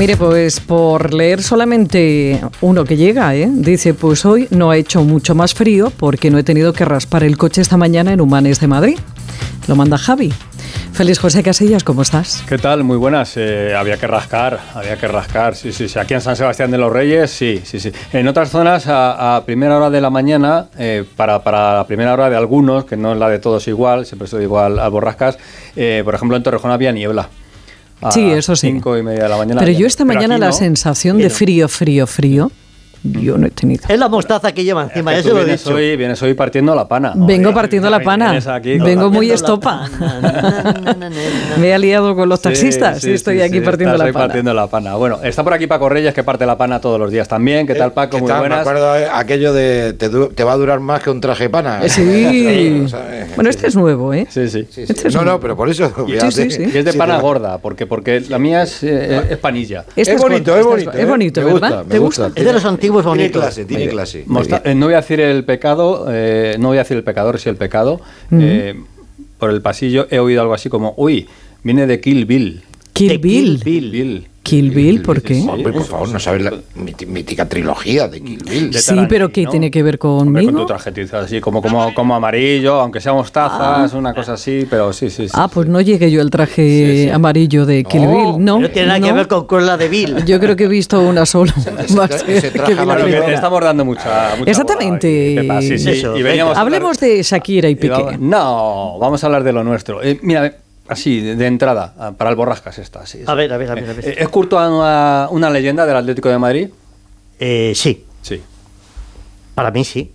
Mire, 0.00 0.16
pues 0.16 0.60
por 0.60 1.12
leer 1.12 1.42
solamente 1.42 2.40
uno 2.62 2.86
que 2.86 2.96
llega, 2.96 3.34
¿eh? 3.36 3.50
dice, 3.52 3.92
pues 3.92 4.24
hoy 4.24 4.48
no 4.48 4.70
ha 4.70 4.78
hecho 4.78 5.04
mucho 5.04 5.34
más 5.34 5.52
frío 5.52 5.92
porque 5.94 6.30
no 6.30 6.38
he 6.38 6.42
tenido 6.42 6.72
que 6.72 6.86
raspar 6.86 7.22
el 7.22 7.36
coche 7.36 7.60
esta 7.60 7.76
mañana 7.76 8.10
en 8.14 8.22
Humanes 8.22 8.60
de 8.60 8.66
Madrid. 8.66 8.98
Lo 9.68 9.76
manda 9.76 9.98
Javi. 9.98 10.32
Feliz 10.94 11.18
José 11.18 11.42
Casillas, 11.42 11.84
¿cómo 11.84 12.00
estás? 12.00 12.42
¿Qué 12.48 12.56
tal? 12.56 12.82
Muy 12.82 12.96
buenas. 12.96 13.36
Eh, 13.36 13.74
había 13.76 13.98
que 13.98 14.06
rascar, 14.06 14.58
había 14.74 14.96
que 14.96 15.06
rascar. 15.06 15.54
Sí, 15.54 15.70
sí, 15.70 15.86
sí. 15.86 15.98
Aquí 15.98 16.14
en 16.14 16.22
San 16.22 16.34
Sebastián 16.34 16.70
de 16.70 16.78
los 16.78 16.90
Reyes, 16.90 17.30
sí, 17.30 17.60
sí, 17.62 17.78
sí. 17.78 17.92
En 18.14 18.26
otras 18.26 18.48
zonas, 18.48 18.84
a, 18.86 19.42
primera 19.44 19.76
hora 19.76 19.90
de 19.90 20.00
la 20.00 20.08
mañana, 20.08 20.70
eh, 20.78 21.04
para, 21.14 21.44
para, 21.44 21.74
la 21.74 21.86
primera 21.86 22.14
hora 22.14 22.30
de 22.30 22.36
algunos, 22.36 22.86
que 22.86 22.96
no 22.96 23.12
es 23.12 23.18
la 23.18 23.28
de 23.28 23.38
todos 23.38 23.68
igual, 23.68 24.06
siempre 24.06 24.24
estoy 24.24 24.44
igual 24.44 24.78
al 24.78 24.90
borrascas, 24.90 25.36
eh, 25.76 26.00
por 26.06 26.14
ejemplo, 26.14 26.38
en 26.38 26.42
Torrejón 26.42 26.70
había 26.70 26.90
niebla. 26.90 27.28
Sí, 28.10 28.30
eso 28.30 28.56
sí. 28.56 28.68
Cinco 28.68 28.96
y 28.96 29.02
media 29.02 29.24
de 29.24 29.28
la 29.28 29.36
mañana. 29.36 29.60
Pero 29.60 29.72
yo 29.72 29.86
esta 29.86 30.04
mañana 30.04 30.38
la 30.38 30.52
sensación 30.52 31.18
de 31.18 31.30
frío, 31.30 31.68
frío, 31.68 32.06
frío 32.06 32.50
yo 33.02 33.38
no 33.38 33.46
he 33.46 33.50
tenido. 33.50 33.84
Es 33.88 33.98
la 33.98 34.08
mostaza 34.08 34.52
que 34.52 34.62
lleva 34.62 34.82
encima, 34.82 35.14
eso 35.16 35.32
lo 35.32 35.42
he 35.42 35.52
dicho. 35.52 35.74
Hoy, 35.74 35.96
vienes 35.96 36.22
hoy 36.22 36.34
partiendo 36.34 36.74
la 36.74 36.86
pana. 36.86 37.12
Vengo 37.16 37.54
partiendo 37.54 37.88
la 37.88 38.00
pana. 38.00 38.38
Vengo 38.62 39.10
muy 39.10 39.30
estopa. 39.30 39.88
Me 41.58 41.68
he 41.68 41.74
aliado 41.74 42.14
con 42.14 42.28
los 42.28 42.42
taxistas 42.42 43.02
y 43.04 43.12
estoy 43.12 43.40
aquí 43.40 43.60
partiendo 43.60 43.96
la 43.96 44.04
pana. 44.06 44.26
partiendo 44.26 44.54
la 44.54 44.66
pana. 44.66 44.96
Bueno, 44.96 45.18
está 45.22 45.42
por 45.42 45.54
aquí 45.54 45.66
Paco 45.66 45.88
Reyes 45.88 46.12
que 46.12 46.22
parte 46.22 46.44
la 46.44 46.58
pana 46.58 46.80
todos 46.80 46.98
los 46.98 47.10
días 47.10 47.26
también. 47.26 47.66
¿Qué 47.66 47.74
tal, 47.74 47.92
Paco? 47.92 48.18
muy 48.18 48.30
buenas. 48.30 48.48
Me 48.48 48.54
acuerdo 48.56 48.92
aquello 49.14 49.52
de 49.52 49.94
te, 49.94 50.44
va 50.44 50.52
a 50.52 50.56
durar 50.56 50.80
más 50.80 51.02
que 51.02 51.10
un 51.10 51.20
traje 51.20 51.44
de 51.44 51.50
pana. 51.50 51.88
Sí. 51.88 52.86
bueno, 53.34 53.48
este 53.48 53.68
es 53.68 53.76
nuevo, 53.76 54.12
¿eh? 54.12 54.26
Sí, 54.28 54.48
sí. 54.48 54.66
Este 54.76 55.08
no, 55.10 55.24
no, 55.24 55.40
pero 55.40 55.56
por 55.56 55.70
eso. 55.70 55.90
Y, 56.06 56.14
es 56.16 56.84
de 56.84 56.92
pana 56.92 57.18
gorda, 57.18 57.58
porque, 57.58 57.86
porque 57.86 58.20
la 58.28 58.38
mía 58.38 58.62
es, 58.62 58.82
es 58.82 59.38
panilla. 59.38 59.86
es 59.96 60.20
bonito, 60.20 60.54
es 60.54 60.66
bonito. 60.66 60.92
Es 60.92 61.08
bonito, 61.08 61.44
¿verdad? 61.44 61.84
¿Te 61.88 61.98
gusta? 61.98 62.30
Es 62.34 62.44
de 62.44 62.52
los 62.52 62.64
antiguos 62.64 62.89
tiene 63.02 63.30
clase, 63.30 63.64
tiene 63.64 63.88
clase. 63.88 64.24
Eh, 64.64 64.74
no 64.74 64.86
voy 64.86 64.94
a 64.94 64.98
decir 64.98 65.20
el 65.20 65.44
pecado, 65.44 66.06
eh, 66.08 66.56
no 66.58 66.68
voy 66.68 66.78
a 66.78 66.80
decir 66.80 66.96
el 66.96 67.04
pecador, 67.04 67.38
si 67.38 67.48
el 67.48 67.56
pecado. 67.56 68.00
Eh, 68.32 68.80
por 69.38 69.50
el 69.50 69.62
pasillo 69.62 70.06
he 70.10 70.18
oído 70.18 70.42
algo 70.42 70.54
así 70.54 70.68
como, 70.68 70.94
uy, 70.96 71.26
viene 71.62 71.86
de 71.86 72.00
Kill 72.00 72.26
Bill. 72.26 72.62
Kill 73.08 73.18
Bill. 73.18 73.60
Kill 73.62 73.90
Bill. 73.90 74.26
Kill 74.42 74.70
Bill, 74.70 75.02
¿por 75.02 75.22
qué? 75.22 75.40
Hombre, 75.48 75.72
por 75.72 75.84
favor, 75.84 76.08
no 76.08 76.18
sabes 76.18 76.42
la 76.42 76.52
mítica 77.06 77.48
trilogía 77.48 78.08
de 78.08 78.20
Kill 78.20 78.42
Bill. 78.42 78.74
sí, 78.74 78.96
pero 79.08 79.30
¿qué 79.30 79.46
tiene 79.46 79.70
que 79.70 79.82
ver 79.82 79.98
conmigo? 79.98 80.50
con 80.50 80.60
tu 80.62 80.66
trajetito 80.66 81.18
así, 81.18 81.40
como, 81.40 81.62
como, 81.62 81.94
como 81.94 82.14
amarillo, 82.14 82.80
aunque 82.80 83.00
seamos 83.00 83.30
tazas, 83.30 83.94
ah. 83.94 83.96
una 83.96 84.12
cosa 84.12 84.32
así, 84.32 84.66
pero 84.68 84.92
sí, 84.92 85.08
sí, 85.10 85.28
sí. 85.28 85.34
Ah, 85.34 85.48
pues 85.48 85.68
no 85.68 85.80
llegué 85.80 86.10
yo 86.10 86.20
al 86.20 86.30
traje 86.30 87.12
amarillo 87.12 87.64
de 87.64 87.84
Kill 87.84 88.06
Bill, 88.06 88.44
¿no? 88.44 88.58
No 88.58 88.70
tiene 88.70 88.88
nada 88.88 89.00
que 89.00 89.12
ver 89.12 89.28
con 89.28 89.46
Cruella 89.46 89.76
de 89.76 89.88
Bill. 89.88 90.24
Yo 90.24 90.40
creo 90.40 90.56
que 90.56 90.64
he 90.64 90.68
visto 90.68 91.00
una 91.00 91.26
sola. 91.26 91.54
estamos 93.28 93.60
dando 93.60 93.84
mucha, 93.84 94.34
Exactamente. 94.46 95.46
sí, 95.62 95.78
sí. 95.78 96.02
Hablemos 96.56 96.98
de 96.98 97.22
Shakira 97.22 97.68
y 97.68 97.76
Piqué. 97.76 98.16
No, 98.18 98.98
vamos 98.98 99.22
a 99.22 99.26
hablar 99.26 99.44
de 99.44 99.52
lo 99.52 99.62
nuestro. 99.62 100.02
Eh, 100.02 100.18
mira, 100.22 100.52
Así, 100.90 101.20
de, 101.20 101.46
entrada, 101.46 101.94
ah, 102.00 102.12
para 102.18 102.30
el 102.30 102.36
Borrascas 102.36 102.76
esta. 102.80 103.06
Sí, 103.06 103.22
a, 103.24 103.34
ver, 103.34 103.52
a 103.52 103.56
ver, 103.56 103.70
a 103.70 103.74
ver, 103.76 104.00
eh, 104.02 104.16
¿Es 104.18 104.28
Courtois 104.28 104.68
una, 104.68 105.28
una, 105.30 105.48
leyenda 105.48 105.86
del 105.86 105.96
Atlético 105.96 106.28
de 106.28 106.36
Madrid? 106.36 106.68
Eh, 107.38 107.72
sí. 107.76 108.04
Sí. 108.22 108.42
Para 109.54 109.70
mí 109.70 109.84
sí. 109.84 110.10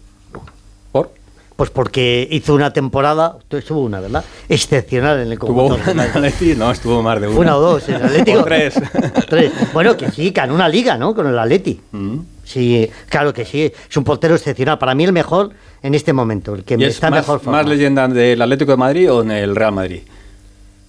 ¿Por? 0.92 1.12
Pues 1.56 1.70
porque 1.70 2.28
hizo 2.30 2.53
una 2.53 2.73
temporada, 2.73 3.38
estuvo 3.50 3.84
una, 3.84 4.02
¿verdad? 4.02 4.26
Excepcional 4.50 5.22
en 5.22 5.31
el 5.31 5.40
conjunto. 5.40 5.78
¿Tuvo 5.78 5.92
una 5.94 6.08
en 6.08 6.59
No, 6.59 6.72
estuvo 6.72 7.02
más 7.02 7.22
de 7.22 7.30
una. 7.30 7.40
Una 7.40 7.56
o 7.56 7.62
dos 7.62 7.88
en 7.88 7.96
el 7.96 8.03
Atlético. 8.08 8.40
o 8.42 8.44
tres. 8.44 8.73
tres. 9.30 9.53
Bueno, 9.72 9.96
que 9.96 10.12
sí, 10.12 10.31
ganó 10.31 10.56
una 10.56 10.68
liga, 10.68 10.98
¿no? 10.98 11.16
Con 11.16 11.26
el 11.28 11.40
Atleti. 11.40 11.80
Mm. 11.94 12.18
Sí, 12.44 12.92
claro 13.08 13.34
que 13.34 13.46
sí. 13.46 13.72
Es 13.90 13.96
un 13.96 14.03
portero 14.03 14.36
excepcional. 14.36 14.78
Para 14.78 14.94
mí 14.94 15.06
el 15.06 15.14
mejor 15.14 15.52
en 15.81 15.96
este 15.96 16.12
momento, 16.12 16.53
el 16.53 16.66
que 16.66 16.75
está 16.86 17.09
más, 17.09 17.22
mejor 17.22 17.42
¿Más 17.46 17.66
leyenda 17.66 18.09
del 18.09 18.42
Atlético 18.42 18.72
de 18.72 18.78
Madrid 18.78 19.09
o 19.09 19.22
en 19.22 19.31
el 19.31 19.56
Real 19.56 19.72
Madrid? 19.72 20.02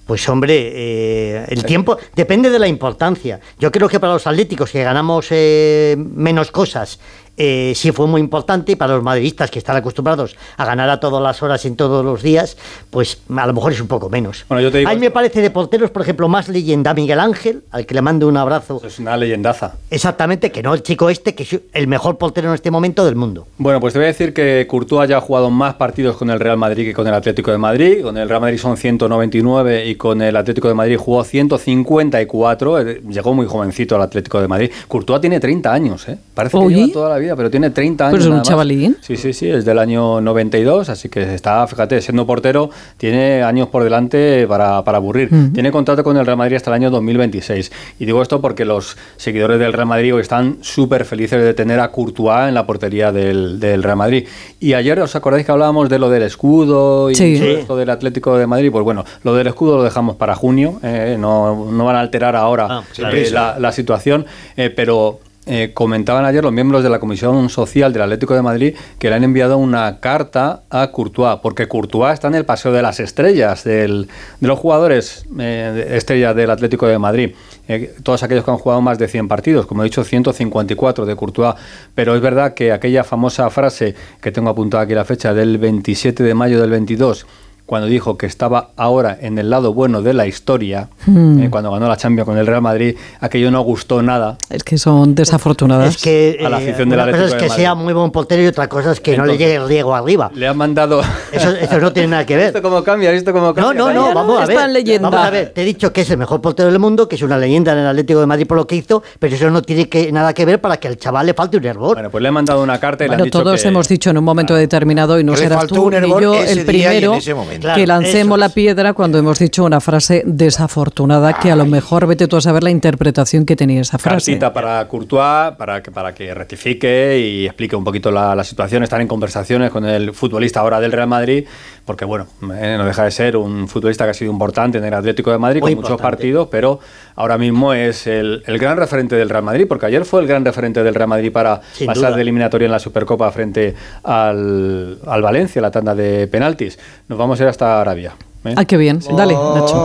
Pues 0.06 0.28
hombre, 0.28 0.70
eh, 0.72 1.46
el 1.48 1.64
tiempo 1.64 1.98
depende 2.14 2.48
de 2.48 2.60
la 2.60 2.68
importancia. 2.68 3.40
Yo 3.58 3.72
creo 3.72 3.88
que 3.88 3.98
para 3.98 4.12
los 4.12 4.26
atléticos 4.28 4.70
que 4.70 4.84
ganamos 4.84 5.26
eh, 5.30 5.96
menos 5.98 6.52
cosas 6.52 7.00
eh, 7.36 7.72
sí 7.74 7.92
fue 7.92 8.06
muy 8.06 8.20
importante 8.20 8.76
para 8.76 8.94
los 8.94 9.02
madridistas 9.02 9.50
que 9.50 9.58
están 9.58 9.76
acostumbrados 9.76 10.36
a 10.56 10.64
ganar 10.64 10.88
a 10.90 11.00
todas 11.00 11.22
las 11.22 11.42
horas 11.42 11.64
en 11.64 11.76
todos 11.76 12.04
los 12.04 12.22
días, 12.22 12.56
pues 12.90 13.18
a 13.34 13.46
lo 13.46 13.52
mejor 13.52 13.72
es 13.72 13.80
un 13.80 13.88
poco 13.88 14.08
menos. 14.08 14.44
Bueno, 14.48 14.62
yo 14.62 14.70
te 14.70 14.78
digo, 14.78 14.90
a 14.90 14.94
mí 14.94 15.00
me 15.00 15.10
parece 15.10 15.40
de 15.40 15.50
porteros, 15.50 15.90
por 15.90 16.02
ejemplo, 16.02 16.28
más 16.28 16.48
leyenda 16.48 16.94
Miguel 16.94 17.20
Ángel, 17.20 17.64
al 17.70 17.86
que 17.86 17.94
le 17.94 18.02
mando 18.02 18.28
un 18.28 18.36
abrazo. 18.36 18.80
Es 18.84 18.98
una 18.98 19.16
leyendaza. 19.16 19.74
Exactamente, 19.90 20.50
que 20.50 20.62
no 20.62 20.74
el 20.74 20.82
chico 20.82 21.10
este, 21.10 21.34
que 21.34 21.42
es 21.42 21.60
el 21.72 21.86
mejor 21.86 22.18
portero 22.18 22.48
en 22.48 22.54
este 22.54 22.70
momento 22.70 23.04
del 23.04 23.16
mundo. 23.16 23.46
Bueno, 23.58 23.80
pues 23.80 23.92
te 23.92 23.98
voy 23.98 24.04
a 24.04 24.08
decir 24.08 24.32
que 24.32 24.66
Courtois 24.68 25.08
ya 25.08 25.18
ha 25.18 25.20
jugado 25.20 25.50
más 25.50 25.74
partidos 25.74 26.16
con 26.16 26.30
el 26.30 26.40
Real 26.40 26.56
Madrid 26.56 26.84
que 26.84 26.92
con 26.92 27.06
el 27.06 27.14
Atlético 27.14 27.50
de 27.50 27.58
Madrid. 27.58 28.02
Con 28.02 28.16
el 28.16 28.28
Real 28.28 28.40
Madrid 28.40 28.58
son 28.58 28.76
199 28.76 29.86
y 29.86 29.94
con 29.96 30.22
el 30.22 30.36
Atlético 30.36 30.68
de 30.68 30.74
Madrid 30.74 30.96
jugó 30.96 31.24
154. 31.24 32.80
Eh, 32.80 33.02
llegó 33.08 33.34
muy 33.34 33.46
jovencito 33.46 33.96
al 33.96 34.02
Atlético 34.02 34.40
de 34.40 34.48
Madrid. 34.48 34.70
Courtois 34.88 35.20
tiene 35.20 35.40
30 35.40 35.72
años, 35.72 36.08
¿eh? 36.08 36.18
Parece 36.34 36.58
que 36.58 36.68
lleva 36.68 36.92
toda 36.92 37.08
la 37.10 37.18
vida, 37.18 37.25
pero 37.34 37.50
tiene 37.50 37.70
30 37.70 38.08
años. 38.08 38.18
Pues 38.18 38.24
es 38.24 38.30
un 38.30 38.42
chavalín. 38.42 38.96
Sí, 39.00 39.16
sí, 39.16 39.32
sí, 39.32 39.48
es 39.48 39.64
del 39.64 39.78
año 39.78 40.20
92, 40.20 40.88
así 40.88 41.08
que 41.08 41.34
está, 41.34 41.66
fíjate, 41.66 42.00
siendo 42.00 42.26
portero, 42.26 42.70
tiene 42.96 43.42
años 43.42 43.68
por 43.68 43.82
delante 43.82 44.46
para, 44.46 44.78
aburrir. 44.78 45.30
Tiene 45.52 45.72
contrato 45.72 46.04
con 46.04 46.16
el 46.16 46.26
Real 46.26 46.38
Madrid 46.38 46.56
hasta 46.56 46.70
el 46.70 46.74
año 46.74 46.90
2026. 46.90 47.72
Y 47.98 48.04
digo 48.04 48.22
esto 48.22 48.40
porque 48.40 48.64
los 48.64 48.96
seguidores 49.16 49.58
del 49.58 49.72
Real 49.72 49.86
Madrid 49.86 50.14
están 50.18 50.58
súper 50.60 51.04
felices 51.04 51.42
de 51.42 51.54
tener 51.54 51.80
a 51.80 51.90
Courtois 51.90 52.48
en 52.48 52.54
la 52.54 52.66
portería 52.66 53.12
del, 53.12 53.82
Real 53.82 53.96
Madrid. 53.96 54.26
Y 54.60 54.74
ayer, 54.74 54.98
¿os 55.00 55.16
acordáis 55.16 55.46
que 55.46 55.52
hablábamos 55.52 55.88
de 55.88 55.98
lo 55.98 56.10
del 56.10 56.22
escudo 56.22 57.10
y 57.10 57.14
esto 57.14 57.76
del 57.76 57.90
Atlético 57.90 58.36
de 58.36 58.46
Madrid? 58.46 58.70
Pues 58.70 58.84
bueno, 58.84 59.04
lo 59.22 59.34
del 59.34 59.46
escudo 59.46 59.78
lo 59.78 59.82
dejamos 59.82 60.16
para 60.16 60.34
junio, 60.34 60.78
eh, 60.82 61.16
no, 61.18 61.66
no, 61.70 61.84
van 61.84 61.96
a 61.96 62.00
alterar 62.00 62.36
ahora 62.36 62.66
ah, 62.70 62.84
eh, 62.98 63.30
la, 63.30 63.72
situación, 63.72 64.26
eh, 64.56 64.70
pero 64.70 65.20
eh, 65.46 65.70
comentaban 65.72 66.24
ayer 66.24 66.42
los 66.42 66.52
miembros 66.52 66.82
de 66.82 66.90
la 66.90 66.98
Comisión 66.98 67.48
Social 67.48 67.92
del 67.92 68.02
Atlético 68.02 68.34
de 68.34 68.42
Madrid 68.42 68.74
que 68.98 69.08
le 69.08 69.14
han 69.14 69.22
enviado 69.22 69.58
una 69.58 70.00
carta 70.00 70.64
a 70.70 70.90
Courtois, 70.90 71.38
porque 71.40 71.68
Courtois 71.68 72.14
está 72.14 72.26
en 72.26 72.34
el 72.34 72.44
Paseo 72.44 72.72
de 72.72 72.82
las 72.82 72.98
Estrellas 72.98 73.62
de 73.62 74.06
los 74.40 74.58
jugadores 74.58 75.24
eh, 75.38 75.86
estrellas 75.90 76.34
del 76.34 76.50
Atlético 76.50 76.88
de 76.88 76.98
Madrid. 76.98 77.34
Eh, 77.68 77.94
todos 78.02 78.22
aquellos 78.22 78.44
que 78.44 78.50
han 78.50 78.58
jugado 78.58 78.80
más 78.80 78.98
de 78.98 79.06
100 79.06 79.28
partidos, 79.28 79.66
como 79.66 79.82
he 79.82 79.84
dicho, 79.84 80.02
154 80.02 81.06
de 81.06 81.14
Courtois. 81.14 81.54
Pero 81.94 82.16
es 82.16 82.20
verdad 82.20 82.54
que 82.54 82.72
aquella 82.72 83.04
famosa 83.04 83.48
frase 83.50 83.94
que 84.20 84.32
tengo 84.32 84.50
apuntada 84.50 84.82
aquí 84.82 84.94
la 84.94 85.04
fecha 85.04 85.32
del 85.32 85.58
27 85.58 86.22
de 86.24 86.34
mayo 86.34 86.60
del 86.60 86.70
22 86.70 87.26
cuando 87.66 87.88
dijo 87.88 88.16
que 88.16 88.26
estaba 88.26 88.70
ahora 88.76 89.18
en 89.20 89.38
el 89.38 89.50
lado 89.50 89.74
bueno 89.74 90.00
de 90.00 90.14
la 90.14 90.26
historia, 90.26 90.88
hmm. 91.06 91.42
eh, 91.42 91.50
cuando 91.50 91.72
ganó 91.72 91.88
la 91.88 91.96
Champions 91.96 92.26
con 92.26 92.38
el 92.38 92.46
Real 92.46 92.62
Madrid, 92.62 92.96
aquello 93.20 93.50
no 93.50 93.60
gustó 93.62 94.02
nada. 94.02 94.38
Es 94.48 94.62
que 94.62 94.78
son 94.78 95.14
desafortunadas. 95.14 95.96
Es 95.96 96.02
que 96.02 96.38
a 96.44 96.48
la 96.48 96.60
eh, 96.60 96.62
afición 96.62 96.88
de 96.88 96.96
la 96.96 97.04
Una 97.04 97.12
cosa 97.12 97.24
es 97.24 97.34
que 97.34 97.50
sea 97.50 97.74
muy 97.74 97.92
buen 97.92 98.12
portero 98.12 98.42
y 98.42 98.46
otra 98.46 98.68
cosa 98.68 98.92
es 98.92 99.00
que 99.00 99.16
no 99.16 99.26
le 99.26 99.36
llegue 99.36 99.56
el 99.56 99.68
riego 99.68 99.94
arriba. 99.94 100.30
Le 100.34 100.46
han 100.46 100.56
mandado... 100.56 101.02
Eso, 101.32 101.80
no 101.80 101.92
tiene 101.92 102.08
nada 102.08 102.24
que 102.24 102.36
ver. 102.36 102.46
¿Visto 102.52 102.62
cómo 102.62 102.82
cambia? 102.84 103.10
¿Visto 103.10 103.32
cómo 103.32 103.52
cambia? 103.52 103.74
No, 103.74 103.92
no, 103.92 104.08
no, 104.08 104.14
vamos 104.14 104.42
a 104.42 104.46
ver. 104.46 104.70
Leyenda. 104.70 105.10
Vamos 105.10 105.26
a 105.26 105.30
ver, 105.30 105.50
te 105.50 105.62
he 105.62 105.64
dicho 105.64 105.92
que 105.92 106.02
es 106.02 106.10
el 106.10 106.18
mejor 106.18 106.40
portero 106.40 106.70
del 106.70 106.78
mundo, 106.78 107.08
que 107.08 107.16
es 107.16 107.22
una 107.22 107.38
leyenda 107.38 107.72
en 107.72 107.78
el 107.78 107.86
Atlético 107.86 108.20
de 108.20 108.26
Madrid 108.26 108.46
por 108.46 108.56
lo 108.56 108.66
que 108.66 108.76
hizo, 108.76 109.02
pero 109.18 109.34
eso 109.34 109.50
no 109.50 109.62
tiene 109.62 109.88
que, 109.88 110.10
nada 110.12 110.32
que 110.34 110.44
ver 110.44 110.60
para 110.60 110.76
que 110.78 110.88
al 110.88 110.96
chaval 110.96 111.26
le 111.26 111.34
falte 111.34 111.56
un 111.56 111.64
error. 111.64 111.94
Bueno, 111.94 112.10
pues 112.10 112.22
le 112.22 112.28
han 112.28 112.34
mandado 112.34 112.62
una 112.62 112.78
carta 112.78 113.04
y 113.04 113.08
le 113.08 113.14
han 113.14 113.22
dicho 113.22 113.42
todos 113.42 113.64
hemos 113.64 113.88
dicho 113.88 114.10
en 114.10 114.18
un 114.18 114.24
momento 114.24 114.54
determinado, 114.54 115.18
y 115.18 115.24
no 115.24 115.36
serás 115.36 115.66
tú 115.66 115.90
ni 115.90 116.08
yo 116.08 116.34
el 116.34 116.64
primero, 116.64 117.18
que 117.58 117.86
lancemos 117.86 118.38
la 118.38 118.48
piedra 118.48 118.92
cuando 118.92 119.18
hemos 119.18 119.38
dicho 119.38 119.64
una 119.64 119.80
frase 119.80 120.22
desafortunada 120.24 121.34
que 121.34 121.50
a 121.50 121.56
lo 121.56 121.66
mejor 121.66 122.06
vete 122.06 122.28
tú 122.28 122.36
a 122.36 122.40
saber 122.40 122.62
la 122.62 122.70
interpretación 122.70 123.44
que 123.44 123.56
tenía 123.56 123.80
esa 123.80 123.98
frase. 123.98 124.32
Cartita 124.32 124.52
para 124.52 124.86
Courtois, 124.88 125.56
para 125.56 125.82
que, 125.82 125.90
para 125.90 126.14
que 126.14 126.32
rectifique 126.34 127.18
y 127.18 127.46
explique 127.46 127.76
un 127.76 127.84
poquito 127.84 128.10
la, 128.10 128.42
situación. 128.44 128.82
Están 128.82 129.00
en 129.00 129.08
conversaciones 129.08 129.70
con 129.70 129.84
el 129.84 130.12
futbolista 130.12 130.60
ahora 130.60 130.80
del 130.80 130.92
Real 130.92 131.08
Madrid, 131.08 131.46
porque 131.84 132.04
bueno, 132.04 132.26
eh, 132.54 132.76
no 132.78 132.84
deja 132.84 133.04
de 133.04 133.10
ser 133.10 133.36
un 133.36 133.68
futbolista 133.68 134.04
que 134.04 134.10
ha 134.10 134.14
sido 134.14 134.30
importante 134.30 134.78
en 134.78 134.84
el 134.84 134.94
Atlético 134.94 135.30
de 135.30 135.38
Madrid, 135.38 135.60
con 135.60 135.74
muchos 135.74 136.00
partidos, 136.00 136.48
pero 136.50 136.80
ahora 137.16 137.38
mismo 137.38 137.72
es 137.72 138.06
el, 138.06 138.42
gran 138.46 138.76
referente 138.76 139.16
del 139.16 139.28
Real 139.28 139.42
Madrid, 139.42 139.66
porque 139.68 139.86
ayer 139.86 140.04
fue 140.04 140.20
el 140.20 140.26
gran 140.26 140.44
referente 140.44 140.82
del 140.82 140.94
Real 140.94 141.08
Madrid 141.08 141.32
para 141.32 141.60
pasar 141.84 142.14
de 142.14 142.22
eliminatoria 142.22 142.66
en 142.66 142.72
la 142.72 142.78
Supercopa 142.78 143.30
frente 143.30 143.74
al, 144.02 144.98
al 145.06 145.22
Valencia, 145.22 145.60
la 145.62 145.70
tanda 145.70 145.94
de 145.94 146.26
penaltis. 146.28 146.78
Nos 147.08 147.18
vamos 147.18 147.40
a 147.40 147.45
ir 147.46 147.50
hasta 147.50 147.80
Arabia. 147.80 148.12
¿Eh? 148.44 148.54
Ah, 148.56 148.64
qué 148.64 148.76
bien. 148.76 149.00
Dale, 149.16 149.34
Nacho. 149.34 149.76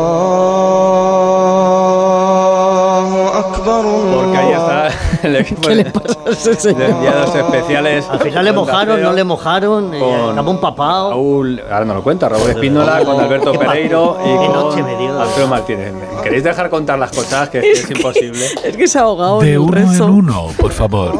Porque 4.13 4.37
ahí 4.37 4.51
está 4.51 5.10
el 5.27 5.35
equipo 5.37 5.61
¿Qué 5.67 5.75
le 5.75 5.83
de- 5.85 5.91
pasa 5.91 6.19
a 6.25 6.29
ese 6.31 6.49
de 6.51 6.55
señor? 6.59 6.81
enviados 6.89 7.35
especiales. 7.35 8.07
Al 8.09 8.19
final 8.19 8.45
le 8.45 8.51
mojaron, 8.51 9.01
no 9.01 9.13
le 9.13 9.23
mojaron, 9.23 9.93
eh, 9.93 9.99
con 9.99 10.29
acabó 10.31 10.51
empapado. 10.51 11.09
Raúl, 11.11 11.61
ahora 11.71 11.85
no 11.85 11.93
lo 11.95 12.03
cuenta, 12.03 12.29
Raúl 12.29 12.49
Espíndola, 12.49 13.03
con 13.03 13.19
Alberto 13.19 13.53
Pereiro 13.53 14.17
y 14.23 14.35
con 14.37 14.53
noche 14.53 14.83
me 14.83 14.97
dio. 14.97 15.19
Alfredo 15.21 15.47
Martínez. 15.47 15.93
¿Queréis 16.23 16.43
dejar 16.43 16.69
contar 16.69 16.97
las 16.99 17.11
cosas? 17.11 17.49
Que 17.49 17.59
es, 17.59 17.85
que 17.85 17.93
es 17.93 17.99
imposible. 17.99 18.45
Es 18.63 18.77
que 18.77 18.87
se 18.87 18.99
ha 18.99 19.01
ahogado 19.03 19.41
en 19.41 19.47
De 19.47 19.53
el 19.53 19.59
uno 19.59 19.71
rezo. 19.71 20.05
en 20.05 20.09
uno, 20.11 20.47
por 20.59 20.71
favor. 20.71 21.13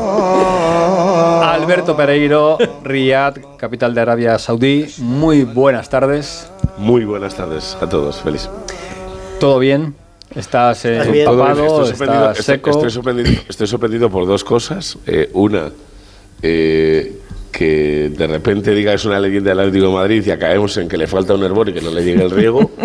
Alberto 1.44 1.95
Pereiro, 1.95 2.57
Riyadh, 2.83 3.57
capital 3.57 3.94
de 3.94 4.01
Arabia 4.01 4.39
Saudí. 4.39 4.88
Muy 5.00 5.44
buenas 5.44 5.89
tardes. 5.89 6.50
Muy 6.77 7.04
buenas 7.06 7.36
tardes 7.36 7.77
a 7.81 7.88
todos, 7.89 8.21
feliz. 8.21 8.50
¿Todo 9.39 9.59
bien? 9.59 9.95
¿Estás 10.36 10.86
eh, 10.86 10.98
¿Estás? 11.00 11.07
Todo 11.25 11.33
empapado? 11.50 11.66
estoy 11.83 11.88
sorprendido, 11.89 12.22
¿Estás 12.31 12.39
estoy- 12.39 12.56
seco? 12.56 12.69
estoy 12.72 12.89
sorprendido, 12.92 13.42
estoy 13.50 13.68
sorprendido 13.68 14.10
por 14.10 14.25
dos 14.28 14.44
cosas. 14.44 14.98
Eh, 15.06 15.30
una, 15.33 15.72
eh, 16.42 17.18
que 17.51 18.10
de 18.18 18.28
repente 18.28 18.72
diga 18.72 18.94
es 18.94 19.04
una 19.04 19.19
leyenda 19.19 19.50
del 19.50 19.60
Atlético 19.60 19.88
de 19.88 19.94
Madrid 19.94 20.24
y 20.25 20.31
acabemos 20.31 20.75
en 20.78 20.88
que 20.88 20.98
le 20.98 21.06
falta 21.06 21.33
un 21.33 21.44
hervor 21.44 21.68
y 21.68 21.74
que 21.74 21.81
no 21.81 21.92
le 21.92 22.01
llegue 22.04 22.24
el 22.24 22.31
riego. 22.31 22.72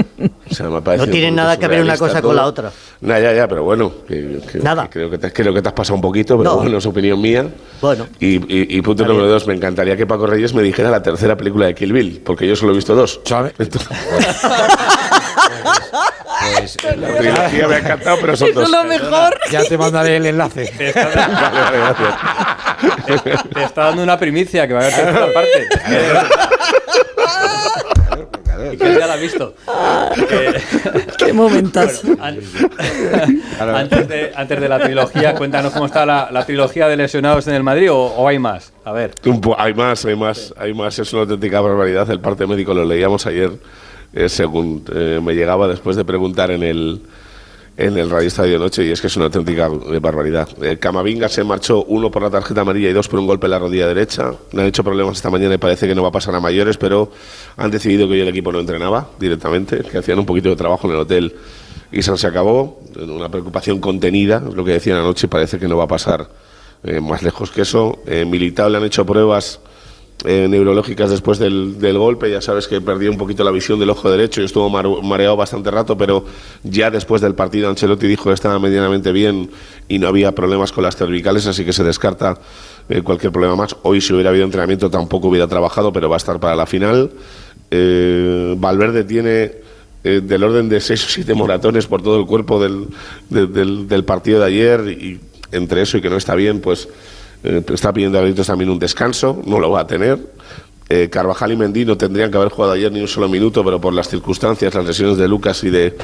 O 0.48 0.54
sea, 0.54 0.70
me 0.70 0.80
No 0.96 1.06
tiene 1.08 1.32
nada 1.32 1.58
que 1.58 1.66
ver 1.66 1.82
una 1.82 1.98
cosa 1.98 2.22
con 2.22 2.34
la 2.36 2.46
otra. 2.46 2.70
Nah, 3.00 3.18
ya, 3.18 3.32
ya, 3.34 3.48
pero 3.48 3.64
bueno, 3.64 3.92
que- 4.06 4.40
que- 4.50 4.58
Nada. 4.60 4.84
que 4.84 4.90
creo, 4.90 5.10
que 5.10 5.18
te, 5.18 5.32
creo 5.32 5.52
que 5.52 5.60
te 5.60 5.68
has 5.68 5.74
pasado 5.74 5.96
un 5.96 6.00
poquito, 6.00 6.38
pero 6.38 6.50
No. 6.50 6.56
bueno, 6.58 6.78
es 6.78 6.86
opinión 6.86 7.20
mía. 7.20 7.46
Bueno. 7.82 8.06
Y, 8.20 8.36
y- 8.36 8.76
y 8.78 8.80
punto 8.80 9.04
número 9.04 9.26
dos, 9.26 9.44
me 9.48 9.54
encantaría 9.54 9.96
que 9.96 10.06
Paco 10.06 10.24
Reyes 10.26 10.54
me 10.54 10.62
dijera 10.62 10.88
la 10.90 11.02
tercera 11.02 11.36
película 11.36 11.66
de 11.66 11.74
Kill 11.74 11.92
Bill, 11.92 12.22
porque 12.24 12.46
yo 12.46 12.54
solo 12.56 12.72
he 12.72 12.76
visto 12.76 12.94
dos. 12.94 13.20
¿Sabe? 13.24 13.52
Pues, 16.58 16.76
eh, 16.84 16.96
la 16.96 17.16
trilogía 17.16 17.68
me 17.68 17.74
ha 17.74 17.78
encantado, 17.78 18.16
pero 18.20 18.36
son 18.36 18.48
Eso 18.50 18.60
dos. 18.60 18.68
es 18.68 18.74
lo 18.74 18.84
mejor. 18.84 19.38
ya 19.50 19.64
te 19.64 19.78
mandaré 19.78 20.16
el 20.16 20.26
enlace. 20.26 20.72
Vale, 20.94 21.14
vale, 21.14 21.78
gracias. 21.78 23.42
Te 23.54 23.62
está 23.64 23.84
dando 23.86 24.02
una 24.02 24.18
primicia 24.18 24.66
que 24.66 24.74
va 24.74 24.80
a 24.80 24.82
haber 24.84 24.94
tercera 24.94 25.32
parte. 25.32 25.68
Y 28.72 28.76
que 28.76 28.94
ya 28.98 29.06
la 29.06 29.12
ha 29.12 29.16
visto. 29.16 29.54
Eh, 30.30 30.54
Qué 31.18 31.32
momentazo. 31.32 32.08
an- 32.20 32.40
antes, 33.60 34.08
de, 34.08 34.32
antes 34.34 34.60
de 34.60 34.68
la 34.68 34.78
trilogía, 34.80 35.34
cuéntanos 35.34 35.72
cómo 35.72 35.86
está 35.86 36.04
la, 36.06 36.28
la 36.32 36.44
trilogía 36.44 36.88
de 36.88 36.96
lesionados 36.96 37.46
en 37.48 37.54
el 37.54 37.62
Madrid 37.62 37.92
o, 37.92 37.96
o 37.98 38.26
hay 38.28 38.38
más. 38.38 38.72
A 38.84 38.92
ver. 38.92 39.12
Hay 39.58 39.74
más, 39.74 40.04
hay 40.04 40.16
más, 40.16 40.54
hay 40.58 40.74
más. 40.74 40.98
Es 40.98 41.12
una 41.12 41.22
auténtica 41.22 41.60
barbaridad. 41.60 42.10
El 42.10 42.20
parte 42.20 42.46
médico 42.46 42.72
lo 42.74 42.84
leíamos 42.84 43.26
ayer, 43.26 43.50
eh, 44.12 44.28
según 44.28 44.84
eh, 44.94 45.20
me 45.22 45.34
llegaba 45.34 45.68
después 45.68 45.96
de 45.96 46.04
preguntar 46.04 46.50
en 46.50 46.62
el 46.62 47.02
en 47.78 47.98
el 47.98 48.08
Radio 48.08 48.28
Estadio 48.28 48.58
Noche 48.58 48.86
y 48.86 48.90
es 48.90 49.02
que 49.02 49.06
es 49.08 49.16
una 49.16 49.26
auténtica 49.26 49.66
eh, 49.66 49.98
barbaridad. 49.98 50.48
Camavinga 50.80 51.28
se 51.28 51.44
marchó 51.44 51.84
uno 51.84 52.10
por 52.10 52.22
la 52.22 52.30
tarjeta 52.30 52.62
amarilla 52.62 52.88
y 52.88 52.92
dos 52.94 53.06
por 53.06 53.20
un 53.20 53.26
golpe 53.26 53.46
en 53.46 53.50
la 53.50 53.58
rodilla 53.58 53.86
derecha. 53.86 54.32
Le 54.52 54.62
han 54.62 54.68
hecho 54.68 54.82
problemas 54.82 55.16
esta 55.16 55.28
mañana 55.28 55.56
y 55.56 55.58
parece 55.58 55.86
que 55.86 55.94
no 55.94 56.02
va 56.02 56.08
a 56.08 56.12
pasar 56.12 56.34
a 56.34 56.40
mayores, 56.40 56.78
pero 56.78 57.10
han 57.58 57.70
decidido 57.70 58.06
que 58.06 58.14
hoy 58.14 58.20
el 58.20 58.28
equipo 58.28 58.50
no 58.50 58.60
entrenaba 58.60 59.10
directamente, 59.20 59.82
que 59.82 59.98
hacían 59.98 60.18
un 60.18 60.24
poquito 60.24 60.48
de 60.48 60.56
trabajo 60.56 60.86
en 60.86 60.94
el 60.94 61.00
hotel 61.00 61.36
y 61.92 62.02
se 62.02 62.26
acabó. 62.26 62.80
Una 62.96 63.28
preocupación 63.28 63.78
contenida, 63.78 64.40
lo 64.40 64.64
que 64.64 64.72
decían 64.72 64.96
anoche, 64.96 65.28
parece 65.28 65.58
que 65.58 65.68
no 65.68 65.76
va 65.76 65.84
a 65.84 65.88
pasar 65.88 66.28
más 67.02 67.22
lejos 67.22 67.50
que 67.50 67.62
eso. 67.62 67.98
Eh, 68.06 68.24
le 68.24 68.76
han 68.76 68.84
hecho 68.84 69.04
pruebas 69.04 69.60
eh, 70.24 70.46
neurológicas 70.48 71.10
después 71.10 71.38
del, 71.38 71.78
del 71.78 71.98
golpe. 71.98 72.30
Ya 72.30 72.40
sabes 72.40 72.66
que 72.68 72.80
perdió 72.80 73.10
un 73.10 73.18
poquito 73.18 73.44
la 73.44 73.50
visión 73.50 73.78
del 73.78 73.90
ojo 73.90 74.10
derecho 74.10 74.40
y 74.40 74.44
estuvo 74.44 74.68
mareado 74.70 75.36
bastante 75.36 75.70
rato, 75.70 75.96
pero 75.96 76.24
ya 76.62 76.90
después 76.90 77.20
del 77.22 77.34
partido 77.34 77.68
Ancelotti 77.68 78.06
dijo 78.06 78.24
que 78.30 78.34
estaba 78.34 78.58
medianamente 78.58 79.12
bien 79.12 79.50
y 79.88 79.98
no 79.98 80.08
había 80.08 80.32
problemas 80.32 80.72
con 80.72 80.84
las 80.84 80.96
cervicales, 80.96 81.46
así 81.46 81.64
que 81.64 81.72
se 81.72 81.84
descarta 81.84 82.38
eh, 82.88 83.02
cualquier 83.02 83.32
problema 83.32 83.56
más. 83.56 83.76
Hoy 83.82 84.00
si 84.00 84.12
hubiera 84.12 84.30
habido 84.30 84.44
entrenamiento 84.44 84.90
tampoco 84.90 85.28
hubiera 85.28 85.46
trabajado, 85.46 85.92
pero 85.92 86.08
va 86.08 86.16
a 86.16 86.18
estar 86.18 86.40
para 86.40 86.56
la 86.56 86.66
final. 86.66 87.10
Eh, 87.70 88.54
Valverde 88.58 89.04
tiene 89.04 89.66
del 90.06 90.44
orden 90.44 90.68
de 90.68 90.80
seis 90.80 91.04
o 91.04 91.08
siete 91.08 91.34
moratones 91.34 91.88
por 91.88 92.00
todo 92.00 92.20
el 92.20 92.26
cuerpo 92.26 92.62
del, 92.62 92.86
de- 93.28 93.48
del, 93.48 93.88
del 93.88 94.04
partido 94.04 94.38
de 94.38 94.46
ayer 94.46 94.86
y 94.88 95.18
entre 95.50 95.82
eso 95.82 95.98
y 95.98 96.00
que 96.00 96.08
no 96.08 96.16
está 96.16 96.36
bien, 96.36 96.60
pues 96.60 96.88
eh, 97.46 97.62
está 97.72 97.92
pidiendo 97.92 98.18
a 98.18 98.22
gritos 98.22 98.46
también 98.46 98.70
un 98.70 98.78
descanso, 98.78 99.40
no 99.46 99.58
lo 99.60 99.70
va 99.70 99.80
a 99.80 99.86
tener. 99.86 100.18
Eh, 100.88 101.08
Carvajal 101.10 101.52
y 101.52 101.56
Mendy 101.56 101.84
no 101.84 101.96
tendrían 101.96 102.30
que 102.30 102.36
haber 102.36 102.50
jugado 102.50 102.72
ayer 102.74 102.92
ni 102.92 103.00
un 103.00 103.08
solo 103.08 103.28
minuto, 103.28 103.64
pero 103.64 103.80
por 103.80 103.92
las 103.92 104.08
circunstancias, 104.08 104.74
las 104.74 104.84
lesiones 104.84 105.16
de 105.16 105.26
Lucas 105.26 105.64
y 105.64 105.70
de 105.70 105.96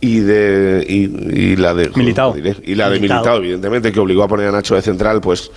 y 0.00 0.20
de 0.20 0.84
y, 0.88 1.52
y 1.52 1.56
la 1.56 1.74
de 1.74 1.90
Militao. 1.94 2.32
diré, 2.32 2.56
y 2.64 2.74
la 2.74 2.88
de 2.88 2.96
Militao. 3.00 3.18
Militao, 3.18 3.36
evidentemente 3.38 3.92
que 3.92 4.00
obligó 4.00 4.22
a 4.22 4.28
poner 4.28 4.48
a 4.48 4.52
Nacho 4.52 4.74
de 4.74 4.82
central, 4.82 5.20
pues 5.20 5.50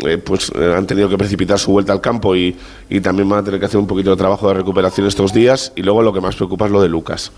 eh, 0.00 0.18
pues 0.18 0.50
eh, 0.54 0.74
han 0.76 0.86
tenido 0.86 1.08
que 1.08 1.18
precipitar 1.18 1.58
su 1.58 1.72
vuelta 1.72 1.92
al 1.92 2.00
campo 2.00 2.34
y, 2.34 2.56
y 2.88 3.00
también 3.00 3.28
van 3.28 3.40
a 3.40 3.44
tener 3.44 3.60
que 3.60 3.66
hacer 3.66 3.78
un 3.78 3.86
poquito 3.86 4.10
de 4.10 4.16
trabajo 4.16 4.48
de 4.48 4.54
recuperación 4.54 5.06
estos 5.06 5.32
días. 5.32 5.72
Y 5.76 5.82
luego 5.82 6.02
lo 6.02 6.12
que 6.12 6.20
más 6.20 6.36
preocupa 6.36 6.66
es 6.66 6.72
lo 6.72 6.80
de 6.80 6.88
Lucas. 6.88 7.32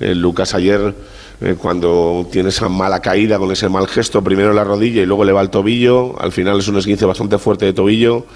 Eh, 0.00 0.14
Lucas 0.14 0.54
ayer, 0.54 0.94
eh, 1.40 1.54
cuando 1.58 2.26
tiene 2.30 2.48
esa 2.48 2.68
mala 2.68 3.00
caída 3.00 3.38
con 3.38 3.50
ese 3.52 3.68
mal 3.68 3.86
gesto, 3.86 4.22
primero 4.22 4.50
en 4.50 4.56
la 4.56 4.64
rodilla 4.64 5.02
y 5.02 5.06
luego 5.06 5.24
le 5.24 5.32
va 5.32 5.40
al 5.40 5.50
tobillo, 5.50 6.20
al 6.20 6.32
final 6.32 6.58
es 6.58 6.68
un 6.68 6.76
esguince 6.78 7.04
bastante 7.06 7.38
fuerte 7.38 7.64
de 7.66 7.72
tobillo, 7.72 8.26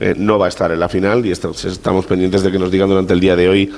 eh, 0.00 0.14
no 0.16 0.38
va 0.38 0.46
a 0.46 0.48
estar 0.48 0.72
en 0.72 0.80
la 0.80 0.88
final 0.88 1.24
y 1.24 1.30
est- 1.30 1.44
estamos 1.64 2.04
pendientes 2.06 2.42
de 2.42 2.50
que 2.50 2.58
nos 2.58 2.70
digan 2.70 2.88
durante 2.88 3.12
el 3.12 3.20
día 3.20 3.36
de 3.36 3.48
hoy 3.48 3.72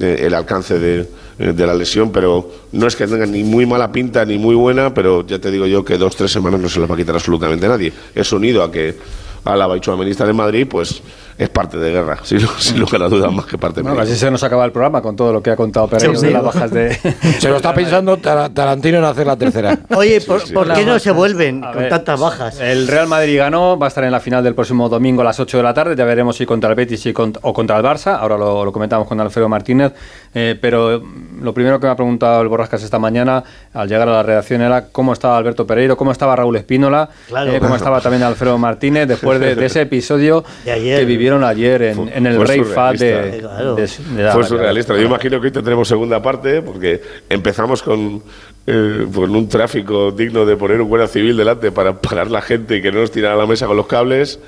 el 0.00 0.32
alcance 0.32 0.78
de, 0.78 1.06
la 1.38 1.74
lesión, 1.74 2.10
pero 2.10 2.50
no 2.72 2.86
es 2.86 2.96
que 2.96 3.06
tenga 3.06 3.26
ni 3.26 3.44
muy 3.44 3.66
mala 3.66 3.92
pinta 3.92 4.24
ni 4.24 4.38
muy 4.38 4.54
buena, 4.54 4.94
pero 4.94 5.26
ya 5.26 5.38
te 5.38 5.50
digo 5.50 5.66
yo 5.66 5.84
que 5.84 5.98
dos, 5.98 6.16
tres 6.16 6.30
semanas 6.32 6.58
no 6.58 6.70
se 6.70 6.80
las 6.80 6.90
va 6.90 6.94
a 6.94 6.96
quitar 6.96 7.14
absolutamente 7.14 7.68
nadie. 7.68 7.92
Es 8.14 8.32
unido 8.32 8.62
a 8.62 8.72
que 8.72 8.96
a 9.44 9.54
la 9.56 9.66
Baichuamenista 9.66 10.24
de 10.24 10.32
Madrid, 10.32 10.66
pues 10.70 11.02
es 11.42 11.48
parte 11.48 11.78
de 11.78 11.90
guerra, 11.90 12.18
sin, 12.24 12.40
sin 12.58 12.78
lugar 12.80 13.02
a 13.02 13.08
dudas, 13.08 13.32
más 13.32 13.46
que 13.46 13.56
parte 13.58 13.82
Bueno, 13.82 13.96
de 13.96 14.02
casi 14.06 14.16
se 14.18 14.30
nos 14.30 14.42
acaba 14.42 14.64
el 14.64 14.72
programa 14.72 15.00
con 15.02 15.16
todo 15.16 15.32
lo 15.32 15.42
que 15.42 15.50
ha 15.50 15.56
contado 15.56 15.88
Pereiro 15.88 16.18
Sí, 16.18 16.26
de 16.26 16.32
las 16.32 16.42
bajas 16.44 16.70
de. 16.70 16.94
Se 17.38 17.48
lo 17.48 17.56
está 17.56 17.72
pensando 17.74 18.16
Tar- 18.18 18.50
Tarantino 18.50 18.98
en 18.98 19.04
hacer 19.04 19.26
la 19.26 19.36
tercera. 19.36 19.78
Oye, 19.94 20.20
¿por, 20.20 20.40
sí. 20.42 20.52
por 20.52 20.72
qué 20.72 20.84
no 20.84 20.98
se 20.98 21.10
vuelven 21.10 21.64
A 21.64 21.72
con 21.72 21.80
ver, 21.82 21.88
tantas 21.90 22.20
bajas? 22.20 22.60
El 22.60 22.86
Real 22.88 23.06
Madrid 23.08 23.38
ganó, 23.38 23.78
va 23.78 23.86
a 23.86 23.88
estar 23.88 24.04
en 24.04 24.12
la 24.12 24.20
final 24.20 24.44
del 24.44 24.54
próximo 24.54 24.88
domingo 24.88 25.22
a 25.22 25.24
las 25.24 25.40
8 25.40 25.56
de 25.56 25.62
la 25.62 25.72
tarde. 25.74 25.94
Ya 25.96 26.04
veremos 26.04 26.36
si 26.36 26.46
contra 26.46 26.70
el 26.70 26.76
Betis 26.76 27.04
y 27.06 27.12
cont- 27.12 27.38
o 27.42 27.52
contra 27.52 27.76
el 27.76 27.82
Barça. 27.84 28.18
Ahora 28.18 28.36
lo, 28.36 28.64
lo 28.64 28.72
comentamos 28.72 29.08
con 29.08 29.20
Alfredo 29.20 29.48
Martínez. 29.48 29.92
Eh, 30.34 30.56
pero 30.60 31.02
lo 31.40 31.54
primero 31.54 31.80
que 31.80 31.86
me 31.86 31.92
ha 31.92 31.96
preguntado 31.96 32.40
el 32.42 32.48
Borrascas 32.48 32.82
esta 32.82 32.98
mañana 32.98 33.42
al 33.74 33.88
llegar 33.88 34.08
a 34.08 34.12
la 34.12 34.22
redacción 34.22 34.60
era 34.62 34.86
cómo 34.92 35.12
estaba 35.12 35.36
Alberto 35.38 35.66
Pereiro, 35.66 35.96
cómo 35.96 36.12
estaba 36.12 36.36
Raúl 36.36 36.56
Espínola, 36.56 37.08
Claro. 37.28 37.52
eh, 37.52 37.58
cómo 37.60 37.74
estaba 37.76 38.00
también 38.00 38.22
Alfredo 38.22 38.56
Martínez 38.58 39.08
después 39.08 39.40
de, 39.40 39.54
de 39.54 39.66
ese 39.66 39.80
episodio 39.82 40.44
De 40.64 40.72
ayer. 40.72 41.00
que 41.00 41.04
ayer 41.44 41.82
en, 41.82 41.94
Fue- 41.96 42.16
en 42.16 42.26
el 42.26 42.46
Rey 42.46 42.62
Fat 42.62 42.96
de, 42.96 42.98
surrealista. 42.98 43.48
Claro. 43.48 43.74
de- 43.76 43.86
de 44.16 44.22
la- 44.22 44.32
Fue 44.32 44.44
surrealista. 44.44 44.94
Yo 44.96 45.02
imagino 45.02 45.40
que 45.40 45.46
hoy 45.48 45.52
tendremos 45.52 45.88
segunda 45.88 46.20
parte, 46.22 46.62
porque 46.62 47.00
empezamos 47.28 47.82
con, 47.82 48.22
eh, 48.66 49.06
con 49.14 49.34
un 49.34 49.48
tráfico 49.48 50.10
digno 50.10 50.44
de 50.44 50.56
poner 50.56 50.80
un 50.80 50.88
guardia 50.88 51.08
civil 51.08 51.36
delante 51.36 51.70
para 51.72 51.94
parar 52.00 52.30
la 52.30 52.40
gente 52.42 52.76
y 52.76 52.82
que 52.82 52.90
no 52.92 53.00
nos 53.00 53.10
tirara 53.10 53.34
a 53.34 53.38
la 53.38 53.46
mesa 53.46 53.66
con 53.66 53.76
los 53.76 53.86
cables. 53.86 54.38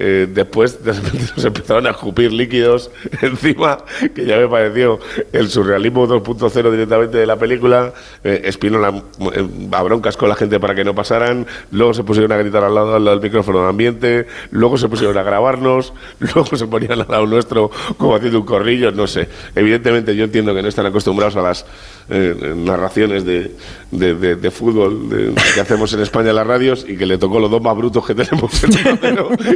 Eh, 0.00 0.28
después 0.32 0.84
de 0.84 0.92
repente 0.92 1.24
nos 1.36 1.44
empezaron 1.44 1.86
a 1.86 1.90
escupir 1.90 2.32
líquidos 2.32 2.90
encima, 3.20 3.78
que 4.14 4.24
ya 4.26 4.36
me 4.36 4.46
pareció 4.46 5.00
el 5.32 5.48
surrealismo 5.48 6.06
2.0 6.06 6.70
directamente 6.70 7.18
de 7.18 7.26
la 7.26 7.36
película. 7.36 7.92
Eh, 8.22 8.42
Espínola 8.44 9.02
eh, 9.34 9.48
a 9.72 9.82
broncas 9.82 10.16
con 10.16 10.28
la 10.28 10.36
gente 10.36 10.60
para 10.60 10.74
que 10.74 10.84
no 10.84 10.94
pasaran. 10.94 11.46
Luego 11.72 11.94
se 11.94 12.04
pusieron 12.04 12.30
a 12.32 12.36
gritar 12.36 12.62
al 12.64 12.74
lado, 12.74 12.94
al 12.94 13.04
lado 13.04 13.16
del 13.18 13.24
micrófono 13.28 13.62
de 13.62 13.68
ambiente. 13.70 14.26
Luego 14.52 14.78
se 14.78 14.88
pusieron 14.88 15.18
a 15.18 15.22
grabarnos. 15.22 15.92
Luego 16.20 16.44
se 16.56 16.66
ponían 16.66 16.92
al 16.92 17.06
lado 17.08 17.26
nuestro 17.26 17.70
como 17.96 18.14
haciendo 18.14 18.40
un 18.40 18.46
corrillo. 18.46 18.92
No 18.92 19.06
sé. 19.06 19.28
Evidentemente 19.56 20.14
yo 20.14 20.24
entiendo 20.24 20.54
que 20.54 20.62
no 20.62 20.68
están 20.68 20.86
acostumbrados 20.86 21.34
a 21.36 21.42
las 21.42 21.66
eh, 22.08 22.54
narraciones 22.56 23.24
de, 23.24 23.52
de- 23.90 24.14
de- 24.14 24.36
de 24.36 24.50
fútbol 24.50 25.08
que 25.54 25.60
hacemos 25.60 25.92
en 25.92 26.00
España 26.00 26.30
en 26.30 26.36
las 26.36 26.46
radios 26.46 26.86
y 26.88 26.96
que 26.96 27.04
le 27.06 27.18
tocó 27.18 27.40
los 27.40 27.50
dos 27.50 27.60
más 27.62 27.76
brutos 27.76 28.06
que 28.06 28.14
tenemos 28.14 28.62
en 28.64 28.72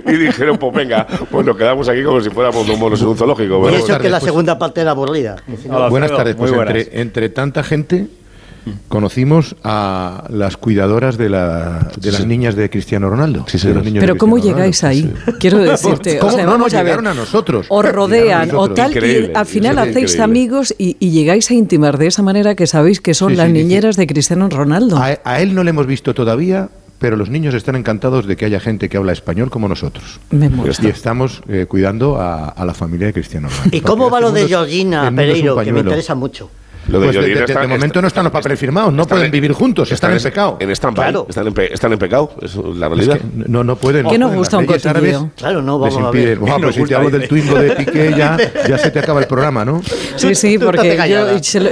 el 0.06 0.12
y 0.12 0.31
dijeron, 0.32 0.58
pues 0.58 0.74
venga, 0.74 1.06
pues 1.30 1.46
nos 1.46 1.56
quedamos 1.56 1.88
aquí 1.88 2.02
como 2.02 2.20
si 2.20 2.30
fuéramos 2.30 2.66
dos 2.66 2.78
monos 2.78 3.00
en 3.00 3.08
un 3.08 3.16
zoológico. 3.16 3.54
Y 3.56 3.60
Bueno, 3.60 3.76
eso 3.76 3.86
que 3.86 3.92
tardes, 3.92 4.10
la 4.10 4.18
pues. 4.20 4.28
segunda 4.30 4.58
parte 4.58 4.80
era 4.80 4.90
aburrida. 4.92 5.36
Hola, 5.70 5.88
Buenas 5.88 6.10
tardes. 6.10 6.36
muy 6.36 6.48
Pues 6.48 6.52
buenas. 6.56 6.74
entre, 6.76 7.00
entre 7.00 7.28
tanta 7.28 7.62
gente 7.62 8.06
conocimos 8.88 9.56
a 9.64 10.24
las 10.30 10.56
cuidadoras 10.56 11.18
de, 11.18 11.28
la, 11.28 11.90
de 12.00 12.12
las 12.12 12.24
niñas 12.26 12.54
de 12.54 12.70
Cristiano 12.70 13.10
Ronaldo. 13.10 13.44
Sí, 13.48 13.54
de 13.54 13.58
señor. 13.58 13.76
los 13.78 13.84
niños 13.86 14.00
Pero 14.02 14.12
de 14.14 14.18
¿cómo 14.20 14.34
Cristiano 14.36 14.58
llegáis 14.58 14.82
Ronaldo. 14.82 15.14
ahí? 15.26 15.34
Quiero 15.40 15.58
decirte. 15.58 16.18
¿Cómo? 16.18 16.32
o 16.32 16.36
sea, 16.36 16.44
No, 16.44 16.52
no, 16.52 16.58
vamos 16.58 16.74
a 16.74 16.76
ver. 16.78 16.84
llegaron 16.86 17.06
a 17.08 17.14
nosotros. 17.14 17.66
Os 17.68 17.92
rodean 17.92 18.50
o 18.54 18.70
tal, 18.70 18.92
y 18.92 18.94
Increíble, 18.94 19.32
al 19.34 19.46
final 19.46 19.72
es 19.78 19.80
hacéis 19.82 19.96
increíble. 20.12 20.22
amigos 20.22 20.74
y, 20.78 20.96
y 21.00 21.10
llegáis 21.10 21.50
a 21.50 21.54
intimar 21.54 21.98
de 21.98 22.06
esa 22.06 22.22
manera 22.22 22.54
que 22.54 22.66
sabéis 22.68 23.00
que 23.00 23.14
son 23.14 23.30
Sí, 23.30 23.36
las 23.36 23.46
sí, 23.48 23.52
dice- 23.52 23.64
niñeras 23.64 23.96
de 23.96 24.06
Cristiano 24.06 24.48
Ronaldo. 24.48 24.96
A, 24.96 25.18
a 25.24 25.40
él 25.40 25.54
no 25.56 25.64
le 25.64 25.70
hemos 25.70 25.86
visto 25.86 26.14
todavía, 26.14 26.68
pero 27.02 27.16
los 27.16 27.28
niños 27.28 27.52
están 27.54 27.76
encantados 27.76 28.26
de 28.26 28.37
que 28.37 28.47
haya 28.47 28.61
gente 28.61 28.88
que 28.88 28.97
habla 28.97 29.12
español 29.12 29.50
como 29.50 29.68
nosotros. 29.68 30.21
Me. 30.30 30.50
Y 30.82 30.87
estamos 30.87 31.42
eh, 31.49 31.66
cuidando 31.68 32.18
a, 32.21 32.49
a 32.49 32.64
la 32.64 32.73
familia 32.73 33.09
de 33.09 33.12
Cristiano 33.12 33.49
Ronaldo. 33.50 33.76
¿Y 33.76 33.80
cómo 33.82 34.09
va 34.09 34.21
lo 34.21 34.32
de 34.32 34.42
este 34.42 34.52
es- 34.54 34.59
Georgina 34.59 35.12
Pereiro? 35.14 35.56
Que 35.59 35.73
me 35.73 35.80
interesa 35.80 36.14
mucho. 36.14 36.49
Lo 36.88 36.98
de 37.00 37.06
Pues 37.06 37.16
de, 37.16 37.22
de- 37.22 37.34
de 37.34 37.44
está- 37.44 37.62
momento 37.62 37.86
está- 37.86 38.00
no 38.02 38.08
están 38.08 38.24
los 38.24 38.32
papeles 38.32 38.58
firmados, 38.58 38.92
no 38.92 39.06
pueden 39.06 39.30
vivir 39.30 39.52
juntos, 39.52 39.90
están, 39.92 40.12
en 40.12 40.22
pecado. 40.22 40.56
En 40.60 40.70
stand 40.72 40.96
Claro. 40.96 41.26
están, 41.28 41.46
en 41.46 41.54
pe- 41.54 41.72
están 41.72 41.92
en 41.92 41.98
pecado, 41.98 42.32
es 42.42 42.56
la 42.56 42.86
Es 42.86 42.92
realidad. 42.92 43.18
que 43.18 43.24
no, 43.48 43.62
no 43.64 43.76
pueden. 43.76 44.06
¿Qué 44.08 44.18
no 44.18 44.26
nos 44.28 44.36
gusta 44.36 44.58
un 44.58 44.66
cotilleo? 44.66 45.30
Claro, 45.36 45.62
no, 45.62 45.78
vamos 45.78 45.96
a 46.04 46.10
ver. 46.10 46.38
Bueno, 46.38 46.58
pues 46.60 46.74
si 46.74 46.84
te 46.84 46.94
hablo 46.94 47.10
del 47.10 47.28
Twingo 47.28 47.54
de 47.58 47.70
Piqué 47.76 48.14
ya, 48.16 48.36
ya 48.68 48.78
se 48.78 48.90
te 48.90 48.98
acaba 48.98 49.20
el 49.20 49.26
programa, 49.26 49.64
¿no? 49.64 49.80
Sí, 50.16 50.34
sí, 50.34 50.58
porque 50.58 50.96
yo 51.08 51.26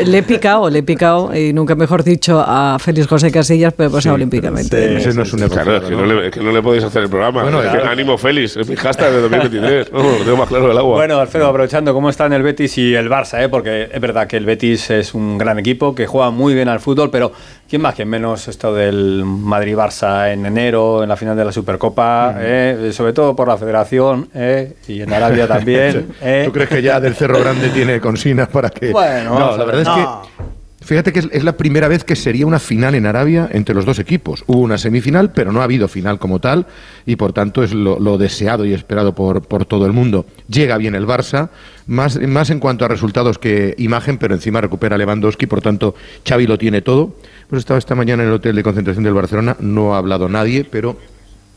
le 0.04 0.18
he 0.18 0.22
picado, 0.22 0.70
le 0.70 0.78
he 0.78 0.82
picado, 0.82 1.36
y 1.36 1.52
nunca 1.52 1.74
mejor 1.74 2.04
dicho, 2.04 2.42
a 2.46 2.78
Félix 2.78 3.06
José 3.06 3.30
Casillas, 3.32 3.72
pero 3.76 3.90
pues 3.90 4.06
olímpicamente. 4.06 4.96
Ese 4.98 5.12
no 5.14 5.22
es 5.22 5.32
un 5.32 5.40
Claro, 5.48 5.76
es 5.78 5.82
que 5.84 5.90
no, 5.96 6.04
le, 6.06 6.26
es 6.28 6.32
que 6.32 6.40
no 6.40 6.52
le 6.52 6.62
podéis 6.62 6.84
hacer 6.84 7.02
el 7.02 7.08
programa. 7.08 7.42
Bueno, 7.42 7.60
Es 7.62 7.66
que 7.70 7.76
claro. 7.78 7.90
ánimo 7.90 8.16
Félix, 8.16 8.56
es 8.56 8.68
mi 8.68 8.76
hashtag 8.76 9.10
de 9.12 9.20
2023. 9.22 9.90
Vamos, 9.90 10.18
lo 10.20 10.24
tengo 10.24 10.36
más 10.36 10.48
claro 10.48 10.70
el 10.70 10.78
agua. 10.78 10.96
Bueno, 10.96 11.18
Alfredo, 11.18 11.46
aprovechando 11.48 11.92
cómo 11.92 12.08
están 12.10 12.32
el 12.32 12.42
Betis 12.42 12.78
y 12.78 12.94
el 12.94 13.08
Barça, 13.10 13.42
¿eh? 13.42 13.48
porque 13.48 13.88
es 13.92 14.00
verdad 14.00 14.26
que 14.28 14.36
el 14.36 14.44
Betis 14.44 14.90
es 15.00 15.14
un 15.14 15.38
gran 15.38 15.58
equipo 15.58 15.94
que 15.94 16.06
juega 16.06 16.30
muy 16.30 16.54
bien 16.54 16.68
al 16.68 16.80
fútbol, 16.80 17.10
pero 17.10 17.32
¿quién 17.68 17.82
más, 17.82 17.94
quién 17.94 18.08
menos 18.08 18.46
esto 18.48 18.74
del 18.74 19.24
Madrid-Barça 19.24 20.32
en 20.32 20.46
enero, 20.46 21.02
en 21.02 21.08
la 21.08 21.16
final 21.16 21.36
de 21.36 21.44
la 21.44 21.52
Supercopa, 21.52 22.36
eh? 22.38 22.90
sobre 22.92 23.12
todo 23.12 23.34
por 23.34 23.48
la 23.48 23.56
federación 23.56 24.28
eh? 24.34 24.74
y 24.86 25.02
en 25.02 25.12
Arabia 25.12 25.48
también. 25.48 26.12
eh. 26.20 26.42
¿Tú 26.46 26.52
crees 26.52 26.68
que 26.68 26.82
ya 26.82 27.00
del 27.00 27.14
Cerro 27.14 27.40
Grande 27.40 27.70
tiene 27.70 28.00
consignas 28.00 28.48
para 28.48 28.70
que.? 28.70 28.90
Bueno, 28.92 29.38
no, 29.38 29.56
la 29.56 29.64
ver. 29.64 29.76
verdad 29.76 29.98
es 29.98 30.04
que. 30.28 30.39
Fíjate 30.82 31.12
que 31.12 31.18
es, 31.20 31.44
la 31.44 31.56
primera 31.56 31.88
vez 31.88 32.04
que 32.04 32.16
sería 32.16 32.46
una 32.46 32.58
final 32.58 32.94
en 32.94 33.04
Arabia 33.04 33.48
entre 33.52 33.74
los 33.74 33.84
dos 33.84 33.98
equipos. 33.98 34.44
Hubo 34.46 34.60
una 34.60 34.78
semifinal, 34.78 35.30
pero 35.32 35.52
no 35.52 35.60
ha 35.60 35.64
habido 35.64 35.88
final 35.88 36.18
como 36.18 36.40
tal, 36.40 36.66
y 37.04 37.16
por 37.16 37.32
tanto 37.32 37.62
es 37.62 37.74
lo, 37.74 38.00
lo 38.00 38.16
deseado 38.16 38.64
y 38.64 38.72
esperado 38.72 39.14
por, 39.14 39.42
por 39.42 39.66
todo 39.66 39.84
el 39.84 39.92
mundo. 39.92 40.24
Llega 40.48 40.78
bien 40.78 40.94
el 40.94 41.06
Barça, 41.06 41.50
más, 41.86 42.18
más 42.20 42.48
en 42.50 42.60
cuanto 42.60 42.84
a 42.84 42.88
resultados 42.88 43.38
que 43.38 43.74
imagen, 43.76 44.16
pero 44.16 44.34
encima 44.34 44.60
recupera 44.60 44.96
Lewandowski, 44.96 45.46
por 45.46 45.60
tanto 45.60 45.94
Xavi 46.26 46.46
lo 46.46 46.56
tiene 46.56 46.80
todo. 46.80 47.14
Pues 47.48 47.60
estaba 47.60 47.78
esta 47.78 47.94
mañana 47.94 48.22
en 48.22 48.30
el 48.30 48.34
hotel 48.36 48.56
de 48.56 48.62
concentración 48.62 49.04
del 49.04 49.14
Barcelona, 49.14 49.56
no 49.60 49.94
ha 49.94 49.98
hablado 49.98 50.28
nadie, 50.28 50.64
pero 50.64 50.96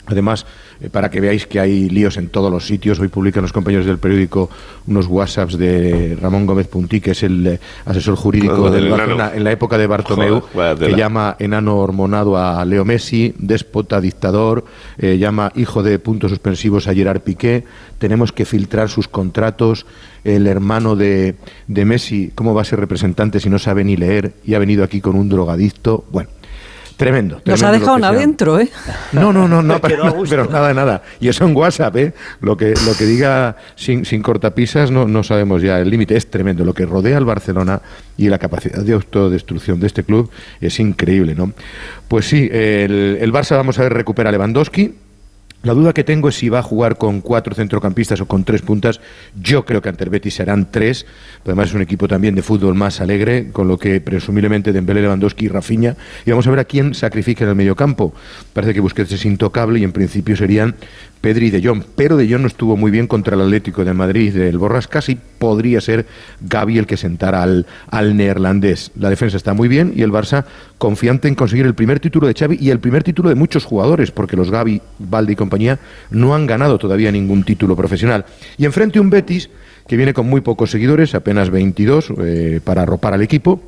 Además, 0.06 0.46
eh, 0.82 0.90
para 0.90 1.10
que 1.10 1.22
veáis 1.22 1.48
que 1.48 1.60
hay 1.60 1.90
líos 1.90 2.18
en 2.18 2.28
todos 2.28 2.52
los 2.52 2.68
sitios, 2.68 3.00
hoy 3.00 3.08
publican 3.08 3.42
los 3.42 3.54
compañeros 3.54 3.86
del 3.86 4.00
periódico 4.00 4.50
unos 4.86 5.08
WhatsApps 5.08 5.58
de 5.58 6.18
Ramón 6.22 6.46
Gómez 6.46 6.68
Puntí, 6.68 7.00
que 7.00 7.12
es 7.12 7.24
el 7.24 7.48
eh, 7.48 7.60
asesor 7.86 8.16
jurídico 8.16 8.70
del 8.70 8.90
Barcelona 8.90 9.26
enano. 9.26 9.38
en 9.38 9.44
la 9.46 9.52
época 9.54 9.78
de 9.78 9.88
Bartomeu, 9.88 10.42
Joder, 10.42 10.78
que 10.78 10.96
llama 10.96 11.38
enano 11.40 11.78
hormonado 11.78 12.38
a 12.38 12.66
Leo 12.66 12.84
Messi, 12.84 13.34
déspota, 13.38 14.02
dictador, 14.02 14.66
eh, 14.98 15.18
llama 15.18 15.54
hijo 15.56 15.84
de 15.84 15.98
puntos 16.00 16.32
suspensivos 16.32 16.88
a 16.90 16.94
Gerard 16.94 17.22
Piqué, 17.22 17.64
tenemos 17.98 18.34
que 18.34 18.44
filtrar 18.44 18.90
sus 18.90 19.08
contratos, 19.08 19.86
el 20.26 20.48
hermano 20.48 20.98
de, 20.98 21.36
de 21.68 21.86
Messi, 21.86 22.32
¿cómo 22.36 22.54
va 22.54 22.64
a 22.64 22.66
ser 22.66 22.80
representante 22.80 23.40
si 23.40 23.50
no 23.50 23.58
sabe 23.58 23.86
ni 23.86 23.96
leer 23.96 24.34
y 24.44 24.54
ha 24.54 24.60
venido 24.60 24.84
aquí 24.84 25.00
con 25.00 25.16
un 25.16 25.30
drogadicto? 25.30 26.04
Bueno. 26.12 26.30
Tremendo. 27.04 27.42
Nos 27.44 27.62
ha 27.64 27.72
dejado 27.72 28.04
ha- 28.06 28.08
adentro, 28.10 28.60
¿eh? 28.62 28.70
no, 29.12 29.34
no, 29.34 29.46
no, 29.46 29.62
no, 29.62 29.82
pero 30.30 30.46
nada, 30.50 30.74
nada. 30.74 31.02
Y 31.20 31.28
eso 31.28 31.44
en 31.46 31.54
WhatsApp, 31.54 31.96
¿eh? 31.98 32.14
Lo 32.40 32.56
que, 32.56 32.74
lo 32.86 32.96
que 32.98 33.04
diga 33.06 33.58
sin, 33.76 34.06
sin 34.06 34.22
cortapisas 34.22 34.90
no, 34.90 35.06
no 35.06 35.22
sabemos 35.22 35.62
ya. 35.62 35.80
El 35.80 35.90
límite 35.90 36.16
es 36.16 36.30
tremendo. 36.32 36.64
Lo 36.64 36.74
que 36.74 36.86
rodea 36.86 37.18
al 37.18 37.26
Barcelona 37.26 37.82
y 38.18 38.30
la 38.30 38.38
capacidad 38.40 38.80
de 38.82 38.94
autodestrucción 38.94 39.82
de 39.82 39.88
este 39.88 40.04
club 40.06 40.32
es 40.62 40.80
increíble, 40.80 41.36
¿no? 41.36 41.52
Pues 42.08 42.26
sí, 42.26 42.48
el, 42.50 43.18
el 43.20 43.34
Barça, 43.34 43.58
vamos 43.58 43.78
a 43.80 43.84
ver, 43.84 43.94
recupera 43.94 44.30
a 44.30 44.32
Lewandowski. 44.32 44.94
La 45.64 45.74
duda 45.74 45.94
que 45.94 46.04
tengo 46.04 46.28
es 46.28 46.36
si 46.36 46.50
va 46.50 46.60
a 46.60 46.62
jugar 46.62 46.98
con 46.98 47.22
cuatro 47.22 47.56
centrocampistas 47.56 48.20
o 48.20 48.26
con 48.26 48.44
tres 48.44 48.62
puntas. 48.62 49.00
Yo 49.42 49.64
creo 49.64 49.82
que 49.82 49.88
ante 49.88 50.04
el 50.04 50.10
Betis 50.10 50.36
serán 50.36 50.70
tres. 50.70 51.06
Además 51.46 51.70
es 51.70 51.76
un 51.76 51.82
equipo 51.82 52.06
también 52.06 52.36
de 52.36 52.42
fútbol 52.42 52.76
más 52.76 53.00
alegre, 53.00 53.50
con 53.54 53.70
lo 53.70 53.78
que 53.78 54.02
presumiblemente 54.02 54.74
Dembélé, 54.74 55.02
Lewandowski 55.02 55.46
y 55.46 55.48
Rafinha. 55.48 55.96
Y 56.26 56.32
vamos 56.32 56.48
a 56.48 56.50
ver 56.50 56.60
a 56.60 56.66
quién 56.66 56.94
sacrifica 56.94 57.46
en 57.46 57.52
el 57.52 57.56
mediocampo. 57.56 58.14
Parece 58.52 58.74
que 58.74 58.82
Busquets 58.82 59.14
es 59.14 59.24
intocable 59.24 59.80
y 59.80 59.86
en 59.86 59.94
principio 59.94 60.36
serían 60.36 60.76
Pedri 61.24 61.48
y 61.48 61.52
De 61.52 61.66
Jong. 61.66 61.84
Pero 61.96 62.18
De 62.18 62.30
Jong 62.30 62.42
no 62.42 62.48
estuvo 62.48 62.76
muy 62.76 62.92
bien 62.92 63.08
contra 63.08 63.36
el 63.36 63.42
Atlético 63.42 63.86
de 63.86 63.94
Madrid 63.94 64.34
del 64.34 64.58
Borrascas 64.58 65.08
y 65.08 65.16
podría 65.16 65.80
ser 65.80 66.06
Gaby 66.42 66.80
el 66.80 66.86
que 66.86 66.98
sentara 66.98 67.42
al, 67.42 67.66
al 67.90 68.18
neerlandés. 68.18 68.92
La 69.00 69.10
defensa 69.10 69.38
está 69.38 69.54
muy 69.54 69.70
bien 69.70 69.94
y 69.96 70.02
el 70.02 70.12
Barça 70.12 70.44
confiante 70.78 71.30
en 71.30 71.36
conseguir 71.36 71.66
el 71.66 71.76
primer 71.76 72.02
título 72.02 72.28
de 72.28 72.34
Xavi 72.34 72.58
y 72.60 72.72
el 72.72 72.80
primer 72.80 73.04
título 73.04 73.30
de 73.30 73.36
muchos 73.36 73.64
jugadores, 73.64 74.12
porque 74.12 74.36
los 74.36 74.52
Gaby, 74.52 74.82
Valde 75.00 75.32
y 75.32 75.36
compañía 75.38 75.80
no 76.12 76.36
han 76.36 76.46
ganado 76.46 76.78
todavía 76.78 77.10
ningún 77.10 77.46
título 77.46 77.78
profesional. 77.78 78.26
Y 78.58 78.66
enfrente 78.66 79.00
un 79.00 79.10
Betis 79.10 79.50
que 79.88 79.96
viene 79.96 80.14
con 80.14 80.28
muy 80.28 80.42
pocos 80.42 80.72
seguidores, 80.72 81.16
apenas 81.16 81.50
22, 81.50 82.14
eh, 82.20 82.60
para 82.66 82.82
arropar 82.82 83.14
al 83.14 83.22
equipo. 83.22 83.62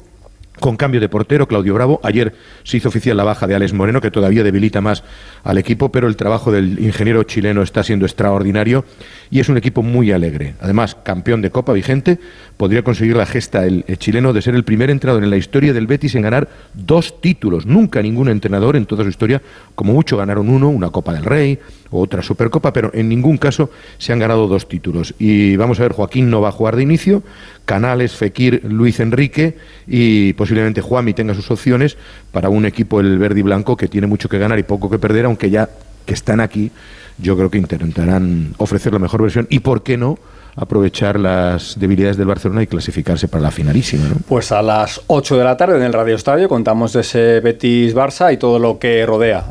Con 0.60 0.78
cambio 0.78 1.02
de 1.02 1.10
portero, 1.10 1.48
Claudio 1.48 1.74
Bravo. 1.74 2.00
Ayer 2.04 2.34
se 2.64 2.78
hizo 2.78 2.90
oficial 2.90 3.18
la 3.18 3.24
baja 3.24 3.46
de 3.46 3.56
Alex 3.56 3.74
Moreno, 3.74 4.02
que 4.02 4.12
todavía 4.12 4.44
debilita 4.44 4.82
más 4.82 5.04
al 5.44 5.58
equipo, 5.58 5.92
pero 5.92 6.08
el 6.08 6.16
trabajo 6.16 6.52
del 6.52 6.80
ingeniero 6.80 7.24
chileno 7.24 7.62
está 7.62 7.84
siendo 7.84 8.06
extraordinario 8.06 8.86
y 9.30 9.40
es 9.40 9.50
un 9.50 9.58
equipo 9.58 9.84
muy 9.84 10.12
alegre. 10.12 10.56
Además, 10.62 10.96
campeón 11.04 11.42
de 11.42 11.52
Copa 11.52 11.74
vigente, 11.74 12.20
podría 12.58 12.84
conseguir 12.84 13.18
la 13.18 13.26
gesta 13.26 13.66
el, 13.66 13.84
el 13.88 13.98
chileno 13.98 14.32
de 14.32 14.42
ser 14.42 14.56
el 14.56 14.64
primer 14.64 14.90
entrenador 14.90 15.24
en 15.24 15.30
la 15.30 15.38
historia 15.38 15.74
del 15.74 15.88
Betis 15.88 16.16
en 16.16 16.22
ganar 16.22 16.48
dos 16.74 17.20
títulos. 17.20 17.66
Nunca 17.66 18.02
ningún 18.02 18.30
entrenador 18.30 18.76
en 18.76 18.86
toda 18.86 19.04
su 19.04 19.10
historia, 19.10 19.42
como 19.76 19.94
mucho 19.94 20.18
ganaron 20.18 20.50
uno, 20.50 20.70
una 20.70 20.90
Copa 20.90 21.14
del 21.14 21.26
Rey 21.26 21.60
otra 21.92 22.22
Supercopa, 22.22 22.74
pero 22.74 22.92
en 22.94 23.10
ningún 23.10 23.38
caso 23.38 23.70
se 23.98 24.14
han 24.14 24.20
ganado 24.20 24.48
dos 24.48 24.68
títulos. 24.68 25.14
Y 25.20 25.56
vamos 25.56 25.80
a 25.80 25.84
ver, 25.84 25.94
Joaquín 25.94 26.30
no 26.30 26.42
va 26.42 26.50
a 26.50 26.52
jugar 26.52 26.76
de 26.76 26.84
inicio, 26.84 27.24
Canales, 27.66 28.16
Fekir, 28.16 28.62
Luis 28.64 29.00
Enrique 29.00 29.58
y 29.88 30.34
posiblemente 30.34 30.82
Juanmi 30.82 31.14
tenga 31.14 31.34
sus 31.34 31.50
opciones 31.52 31.98
para 32.32 32.50
un 32.50 32.66
equipo 32.66 33.00
el 33.00 33.18
verde 33.18 33.40
y 33.40 33.44
blanco 33.44 33.78
que 33.78 33.88
tiene 33.88 34.08
mucho 34.08 34.30
que 34.30 34.38
ganar 34.38 34.60
y 34.60 34.64
poco 34.64 34.90
que 34.90 35.00
perder, 35.00 35.26
aunque 35.26 35.50
ya 35.50 35.70
que 36.06 36.14
están 36.14 36.40
aquí, 36.40 36.72
yo 37.18 37.36
creo 37.36 37.50
que 37.50 37.58
intentarán 37.58 38.54
ofrecer 38.58 38.94
la 38.94 39.00
mejor 39.00 39.22
versión 39.22 39.48
y, 39.50 39.60
¿por 39.60 39.84
qué 39.84 39.98
no?, 39.98 40.20
aprovechar 40.56 41.20
las 41.20 41.80
debilidades 41.80 42.18
del 42.18 42.28
Barcelona 42.28 42.64
y 42.64 42.68
clasificarse 42.68 43.28
para 43.28 43.44
la 43.44 43.52
finalísima. 43.52 44.08
¿no? 44.08 44.16
Pues 44.28 44.52
a 44.52 44.62
las 44.62 45.02
8 45.08 45.38
de 45.38 45.44
la 45.44 45.58
tarde 45.58 45.78
en 45.78 45.84
el 45.84 45.94
Radio 45.94 46.16
Estadio 46.16 46.48
contamos 46.48 46.94
de 46.94 47.02
ese 47.02 47.42
Betis-Barça 47.42 48.34
y 48.34 48.38
todo 48.38 48.60
lo 48.60 48.80
que 48.80 49.06
rodea 49.06 49.46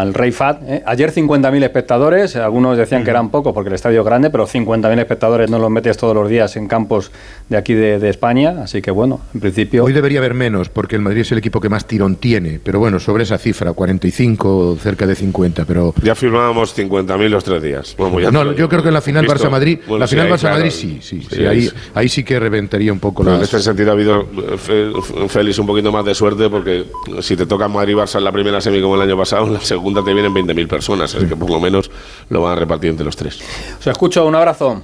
al 0.00 0.14
Rey 0.14 0.32
Fat. 0.32 0.62
¿eh? 0.66 0.82
Ayer 0.86 1.12
50.000 1.12 1.64
espectadores, 1.64 2.36
algunos 2.36 2.76
decían 2.76 3.04
que 3.04 3.10
eran 3.10 3.30
pocos 3.30 3.52
porque 3.52 3.68
el 3.68 3.74
estadio 3.74 4.00
es 4.00 4.06
grande, 4.06 4.30
pero 4.30 4.46
50.000 4.46 4.98
espectadores 4.98 5.50
no 5.50 5.58
los 5.58 5.70
metes 5.70 5.96
todos 5.96 6.14
los 6.14 6.28
días 6.28 6.56
en 6.56 6.66
campos 6.66 7.12
de 7.48 7.56
aquí 7.56 7.74
de, 7.74 7.98
de 7.98 8.08
España, 8.08 8.56
así 8.62 8.82
que 8.82 8.90
bueno, 8.90 9.20
en 9.34 9.40
principio... 9.40 9.84
Hoy 9.84 9.92
debería 9.92 10.18
haber 10.18 10.34
menos, 10.34 10.68
porque 10.68 10.96
el 10.96 11.02
Madrid 11.02 11.20
es 11.20 11.32
el 11.32 11.38
equipo 11.38 11.60
que 11.60 11.68
más 11.68 11.86
tirón 11.86 12.16
tiene, 12.16 12.60
pero 12.62 12.78
bueno, 12.78 12.98
sobre 12.98 13.22
esa 13.22 13.38
cifra, 13.38 13.72
45, 13.72 14.78
cerca 14.80 15.06
de 15.06 15.14
50, 15.14 15.64
pero... 15.64 15.94
Ya 16.02 16.14
firmábamos 16.14 16.76
50.000 16.76 17.28
los 17.28 17.44
tres 17.44 17.62
días. 17.62 17.96
Ya 18.20 18.30
No, 18.30 18.52
yo 18.52 18.68
creo 18.68 18.82
que 18.82 18.88
en 18.88 18.94
la 18.94 19.00
final. 19.00 19.26
Barça-Madrid, 19.26 19.80
Bueno, 19.86 20.00
la 20.00 20.08
final 20.08 20.23
ahí, 20.26 20.32
Barça-Madrid 20.32 20.70
claro. 20.70 20.70
sí, 20.70 20.98
sí, 21.00 21.20
sí, 21.22 21.36
Sí, 21.36 21.46
ahí, 21.46 21.62
sí. 21.62 21.74
ahí 21.94 22.08
sí 22.08 22.24
que 22.24 22.38
reventaría 22.40 22.92
un 22.92 23.00
poco 23.00 23.22
Pero 23.24 23.36
en 23.36 23.42
este 23.42 23.60
sentido 23.60 23.90
ha 23.90 23.92
habido, 23.94 24.28
eh, 24.68 24.92
Félix, 25.28 25.58
un 25.58 25.66
poquito 25.66 25.90
más 25.92 26.04
de 26.04 26.14
suerte 26.14 26.48
porque 26.50 26.84
si 27.20 27.36
te 27.36 27.46
toca 27.46 27.68
Madrid-Barça 27.68 28.18
en 28.18 28.24
la 28.24 28.32
primera 28.32 28.60
semi 28.60 28.80
como 28.80 28.96
el 28.96 29.02
año 29.02 29.16
pasado, 29.16 29.46
en 29.46 29.54
la 29.54 29.60
segunda 29.60 30.02
te 30.04 30.12
vienen 30.14 30.32
20.000 30.32 30.66
personas, 30.68 31.14
así 31.14 31.26
que 31.26 31.36
por 31.36 31.50
lo 31.50 31.60
menos 31.60 31.90
lo 32.28 32.42
van 32.42 32.52
a 32.52 32.56
repartir 32.56 32.90
entre 32.90 33.04
los 33.04 33.16
tres. 33.16 33.38
Os 33.78 33.86
escucho, 33.86 34.24
un 34.26 34.34
abrazo. 34.34 34.82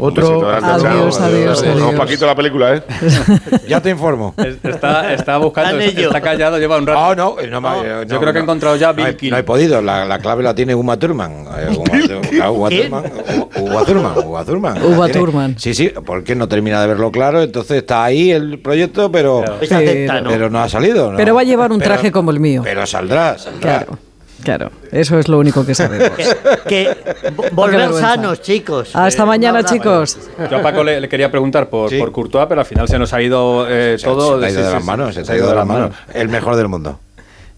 Otro... 0.00 0.50
Adiós, 0.50 1.20
adiós, 1.20 1.62
Vamos, 1.62 1.62
adiós. 1.62 1.94
Paquito, 1.96 2.26
la 2.26 2.34
película, 2.34 2.74
¿eh? 2.76 2.82
Ya 3.68 3.80
te 3.80 3.90
informo. 3.90 4.34
Es- 4.38 4.56
Está, 4.64 5.12
está 5.12 5.36
buscando, 5.38 5.78
está 5.78 6.20
callado, 6.20 6.58
lleva 6.58 6.76
un 6.78 6.86
rato. 6.86 6.98
Ah, 6.98 7.14
no, 7.14 7.38
eh, 7.38 7.46
no, 7.46 7.60
yo 7.60 8.04
no, 8.14 8.20
creo 8.20 8.32
que 8.32 8.38
he 8.38 8.40
no. 8.40 8.40
encontrado 8.40 8.76
ya 8.76 8.88
No 8.88 8.94
Bill 8.94 9.16
Kill. 9.16 9.30
no 9.30 9.36
he 9.36 9.42
podido, 9.44 9.80
la, 9.80 10.04
la 10.04 10.18
clave 10.18 10.42
la 10.42 10.54
tiene 10.54 10.74
Uma 10.74 10.98
Thurman. 10.98 11.44
Eh, 12.32 12.48
Uma. 12.48 12.70
Thurman. 12.70 13.04
Uma 13.56 13.84
Thurman. 13.84 14.24
Uma 14.24 14.44
Thurman. 14.44 15.50
Uma. 15.50 15.58
Sí, 15.58 15.74
sí, 15.74 15.92
porque 16.04 16.34
no 16.34 16.48
termina 16.48 16.80
de 16.80 16.88
verlo 16.88 17.12
claro, 17.12 17.42
entonces 17.42 17.76
está 17.78 18.02
ahí 18.04 18.30
el 18.32 18.58
proyecto, 18.58 19.12
pero, 19.12 19.44
Pero- 19.60 20.22
¿no? 20.22 20.30
pero 20.30 20.50
no 20.50 20.58
ha 20.60 20.68
salido. 20.68 21.12
¿no? 21.12 21.16
Pero 21.16 21.34
va 21.34 21.42
a 21.42 21.44
llevar 21.44 21.70
un 21.70 21.80
traje 21.80 22.10
como 22.10 22.30
el 22.30 22.40
mío. 22.40 22.62
Pero 22.64 22.84
saldrá, 22.86 23.38
saldrá. 23.38 23.60
Claro, 23.84 23.98
claro. 24.42 24.70
Eso 24.90 25.18
es 25.18 25.28
lo 25.28 25.38
único 25.38 25.64
que 25.64 25.74
sabemos. 25.74 26.10
Que 26.68 26.90
vo- 27.36 27.50
volver 27.52 27.92
sanos, 27.94 28.40
chicos. 28.42 28.94
Hasta 28.94 29.22
Eh, 29.22 29.26
mañana, 29.26 29.64
chicos. 29.64 30.16
Yo 30.50 30.58
a 30.58 30.62
Paco 30.62 30.84
le, 30.84 31.00
le 31.00 31.08
quería 31.08 31.30
preguntar 31.30 31.68
por, 31.68 31.90
Sí. 31.90 31.98
por 31.98 32.12
Courtois, 32.12 32.46
pero 32.48 32.60
al 32.60 32.66
final 32.66 32.88
se 32.88 32.98
nos 32.98 33.12
ha 33.12 33.20
ido 33.22 33.66
eh, 33.68 33.96
Se- 33.98 34.04
todo. 34.06 34.38
se 34.40 34.46
ha 34.46 34.50
ido 34.50 34.66
de 34.66 34.72
las 34.72 34.84
manos, 34.84 35.14
se 35.14 35.22
te 35.22 35.32
ha 35.32 35.36
ido 35.36 35.48
de 35.48 35.54
las 35.54 35.66
manos. 35.66 35.90
El 36.14 36.28
mejor 36.28 36.56
del 36.56 36.68
mundo, 36.68 36.98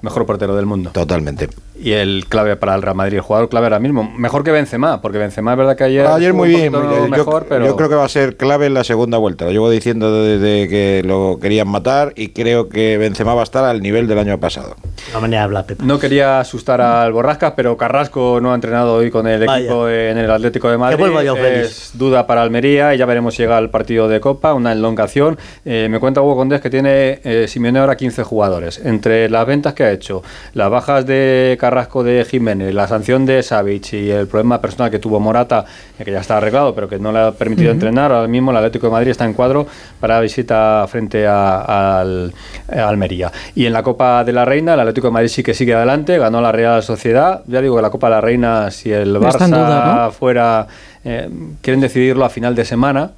Mejor 0.03 0.27
portero 0.27 0.55
del 0.57 0.67
mundo. 0.67 0.91
totalmente. 0.93 1.49
Y 1.81 1.93
el 1.93 2.27
clave 2.29 2.57
para 2.57 2.75
el 2.75 2.83
Real 2.83 2.95
Madrid, 2.95 3.15
el 3.17 3.21
jugador 3.23 3.49
clave 3.49 3.67
ahora 3.67 3.79
mismo. 3.79 4.05
Mejor 4.17 4.45
que 4.45 4.51
Benzema, 4.53 5.01
porque 5.03 5.19
Benzema 5.19 5.53
es 5.53 5.59
verdad 5.59 5.77
que 5.77 5.85
ayer. 5.85 6.07
Ayer 6.07 6.33
muy 6.33 6.49
bien. 6.51 6.73
Yo- 6.73 7.09
mejor, 7.09 7.47
pero. 7.49 7.65
yo 7.67 7.75
creo 7.77 7.89
que 7.89 7.95
va 7.95 8.05
a 8.05 8.09
ser 8.09 8.37
clave 8.37 8.67
en 8.67 8.75
la 8.75 8.85
segunda 8.85 9.19
vuelta. 9.19 9.45
Lo 9.47 9.51
llevo 9.51 9.71
diciendo 9.71 10.23
desde 10.23 10.69
que 10.69 11.03
lo 11.05 11.39
querían 11.41 11.69
matar 11.69 12.13
y 12.17 12.29
creo 12.29 12.69
que 12.69 12.97
Benzema 12.99 13.35
va 13.35 13.41
a 13.41 13.45
estar 13.45 13.65
al 13.65 13.81
nivel 13.83 14.07
del 14.07 14.19
año 14.19 14.39
pasado. 14.39 14.77
La 15.13 15.21
manera 15.21 15.41
de 15.43 15.45
hablar, 15.45 15.67
Pepe. 15.67 15.85
No 15.85 15.99
quería 15.99 16.41
asustar 16.41 16.81
al 16.81 17.13
Borrascas, 17.13 17.53
pero 17.57 17.77
Carrasco 17.77 18.39
no 18.41 18.53
ha 18.53 18.55
entrenado 18.55 18.95
hoy 18.95 19.11
con 19.11 19.27
el 19.27 19.45
Vaya. 19.47 19.65
equipo 19.65 19.89
en 19.89 20.19
el 20.19 20.31
Atlético 20.31 20.71
de 20.71 20.79
Madrid. 20.79 20.99
vuelva 20.99 21.23
yo 21.23 21.37
feliz. 21.37 21.67
es 21.67 21.91
duda 21.95 22.27
para 22.27 22.43
Almería 22.43 22.95
y 22.95 22.99
ya 22.99 23.07
veremos 23.07 23.35
si 23.35 23.43
llega 23.43 23.57
al 23.59 23.71
partido 23.71 24.09
de 24.09 24.21
Copa, 24.21 24.55
una 24.55 24.73
enlongación. 24.73 25.39
Eh, 25.65 25.89
me 25.91 25.99
cuenta 26.01 26.21
Hugo 26.23 26.37
Condés 26.37 26.61
que 26.61 26.71
tiene 26.71 27.21
eh, 27.25 27.47
Simeone 27.49 27.79
ahora 27.81 27.97
15 27.97 28.23
jugadores. 28.23 28.81
Entre 28.85 29.29
las 29.29 29.47
ventas 29.47 29.75
que 29.75 29.85
ha 29.85 29.91
hecho, 29.93 30.23
las 30.55 30.71
bajas 30.71 31.07
de 31.07 31.57
Carrasco 31.61 32.03
de 32.03 32.25
Jiménez, 32.25 32.73
la 32.75 32.89
sanción 32.89 33.27
de 33.27 33.43
Savic 33.43 33.93
y 33.95 34.11
el 34.11 34.27
problema 34.27 34.61
personal 34.61 34.91
que 34.91 34.99
tuvo 34.99 35.21
Morata, 35.21 35.65
que 36.03 36.11
ya 36.11 36.21
está 36.21 36.39
arreglado, 36.39 36.75
pero 36.75 36.89
que 36.89 36.99
no 36.99 37.13
le 37.13 37.19
ha 37.21 37.33
permitido 37.33 37.71
entrenar, 37.73 38.13
ahora 38.13 38.29
mismo 38.29 38.51
el 38.51 38.57
Atlético 38.57 38.87
de 38.87 38.93
Madrid 38.93 39.11
está 39.11 39.25
en 39.25 39.35
cuadro 39.35 39.67
para 40.01 40.15
la 40.15 40.21
visita 40.21 40.87
frente 40.89 41.27
a, 41.27 42.01
al- 42.01 42.33
a 42.75 42.89
Almería. 42.89 43.31
Y 43.55 43.67
en 43.67 43.73
la 43.73 43.83
Copa 43.83 44.25
de 44.25 44.33
la 44.33 44.45
Reina, 44.45 44.75
el 44.75 44.81
Atlético 44.85 45.09
de 45.09 45.13
Madrid 45.13 45.29
sí 45.29 45.43
que 45.43 45.55
sigue 45.55 45.75
adelante, 45.75 46.19
ganó 46.19 46.41
la 46.41 46.53
Real 46.53 46.83
Sociedad. 46.83 47.43
Ya 47.47 47.61
digo 47.61 47.77
que 47.77 47.83
la 47.83 47.91
Copa 47.91 48.09
de 48.09 48.15
la 48.15 48.21
Reina, 48.21 48.71
si 48.71 48.93
el 48.93 49.17
Barça 49.17 49.47
duda, 49.47 50.05
¿no? 50.05 50.11
fuera, 50.13 50.67
eh, 51.05 51.29
quieren 51.61 51.81
decidirlo 51.81 52.25
a 52.25 52.31
final 52.31 52.55
de 52.55 52.65
semana. 52.65 53.11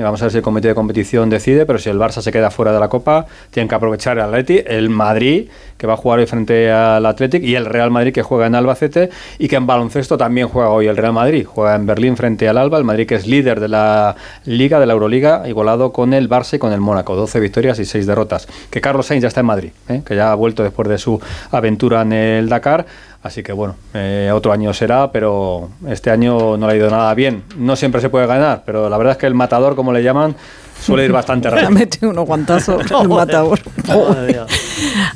Y 0.00 0.02
vamos 0.02 0.22
a 0.22 0.24
ver 0.24 0.32
si 0.32 0.38
el 0.38 0.42
comité 0.42 0.68
de 0.68 0.74
competición 0.74 1.28
decide, 1.28 1.66
pero 1.66 1.78
si 1.78 1.90
el 1.90 1.98
Barça 1.98 2.22
se 2.22 2.32
queda 2.32 2.50
fuera 2.50 2.72
de 2.72 2.80
la 2.80 2.88
Copa, 2.88 3.26
tienen 3.50 3.68
que 3.68 3.74
aprovechar 3.74 4.16
el 4.16 4.24
Atleti, 4.24 4.62
el 4.64 4.88
Madrid, 4.88 5.50
que 5.76 5.86
va 5.86 5.92
a 5.92 5.96
jugar 5.98 6.20
hoy 6.20 6.26
frente 6.26 6.70
al 6.70 7.04
Athletic, 7.04 7.44
y 7.44 7.54
el 7.54 7.66
Real 7.66 7.90
Madrid, 7.90 8.14
que 8.14 8.22
juega 8.22 8.46
en 8.46 8.54
Albacete, 8.54 9.10
y 9.38 9.48
que 9.48 9.56
en 9.56 9.66
baloncesto 9.66 10.16
también 10.16 10.48
juega 10.48 10.70
hoy 10.70 10.86
el 10.86 10.96
Real 10.96 11.12
Madrid. 11.12 11.44
Juega 11.46 11.74
en 11.74 11.84
Berlín 11.84 12.16
frente 12.16 12.48
al 12.48 12.56
Alba, 12.56 12.78
el 12.78 12.84
Madrid 12.84 13.06
que 13.06 13.16
es 13.16 13.26
líder 13.26 13.60
de 13.60 13.68
la 13.68 14.16
Liga, 14.46 14.80
de 14.80 14.86
la 14.86 14.94
Euroliga, 14.94 15.46
igualado 15.46 15.92
con 15.92 16.14
el 16.14 16.30
Barça 16.30 16.54
y 16.54 16.58
con 16.58 16.72
el 16.72 16.80
Mónaco. 16.80 17.14
12 17.14 17.38
victorias 17.38 17.78
y 17.78 17.84
6 17.84 18.06
derrotas. 18.06 18.48
Que 18.70 18.80
Carlos 18.80 19.04
Sainz 19.04 19.20
ya 19.20 19.28
está 19.28 19.40
en 19.40 19.46
Madrid, 19.46 19.70
¿eh? 19.90 20.00
que 20.02 20.16
ya 20.16 20.32
ha 20.32 20.34
vuelto 20.34 20.62
después 20.62 20.88
de 20.88 20.96
su 20.96 21.20
aventura 21.50 22.00
en 22.00 22.14
el 22.14 22.48
Dakar. 22.48 22.86
Así 23.22 23.42
que 23.42 23.52
bueno, 23.52 23.76
eh, 23.92 24.30
otro 24.34 24.50
año 24.50 24.72
será, 24.72 25.12
pero 25.12 25.68
este 25.86 26.10
año 26.10 26.56
no 26.56 26.66
le 26.66 26.72
ha 26.72 26.76
ido 26.76 26.90
nada 26.90 27.12
bien. 27.14 27.44
No 27.56 27.76
siempre 27.76 28.00
se 28.00 28.08
puede 28.08 28.26
ganar, 28.26 28.62
pero 28.64 28.88
la 28.88 28.96
verdad 28.96 29.12
es 29.12 29.18
que 29.18 29.26
el 29.26 29.34
matador, 29.34 29.76
como 29.76 29.92
le 29.92 30.02
llaman, 30.02 30.34
suele 30.80 31.04
ir 31.04 31.12
bastante 31.12 31.50
rápido. 31.50 31.70
mete 31.70 32.06
unos 32.06 32.24
guantazos 32.26 32.82
el 33.02 33.08
matador. 33.08 33.60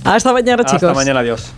Hasta 0.05 0.33
mañana, 0.35 0.65
chicos. 0.65 0.83
Hasta 0.83 0.95
mañana, 0.95 1.21
adiós. 1.21 1.51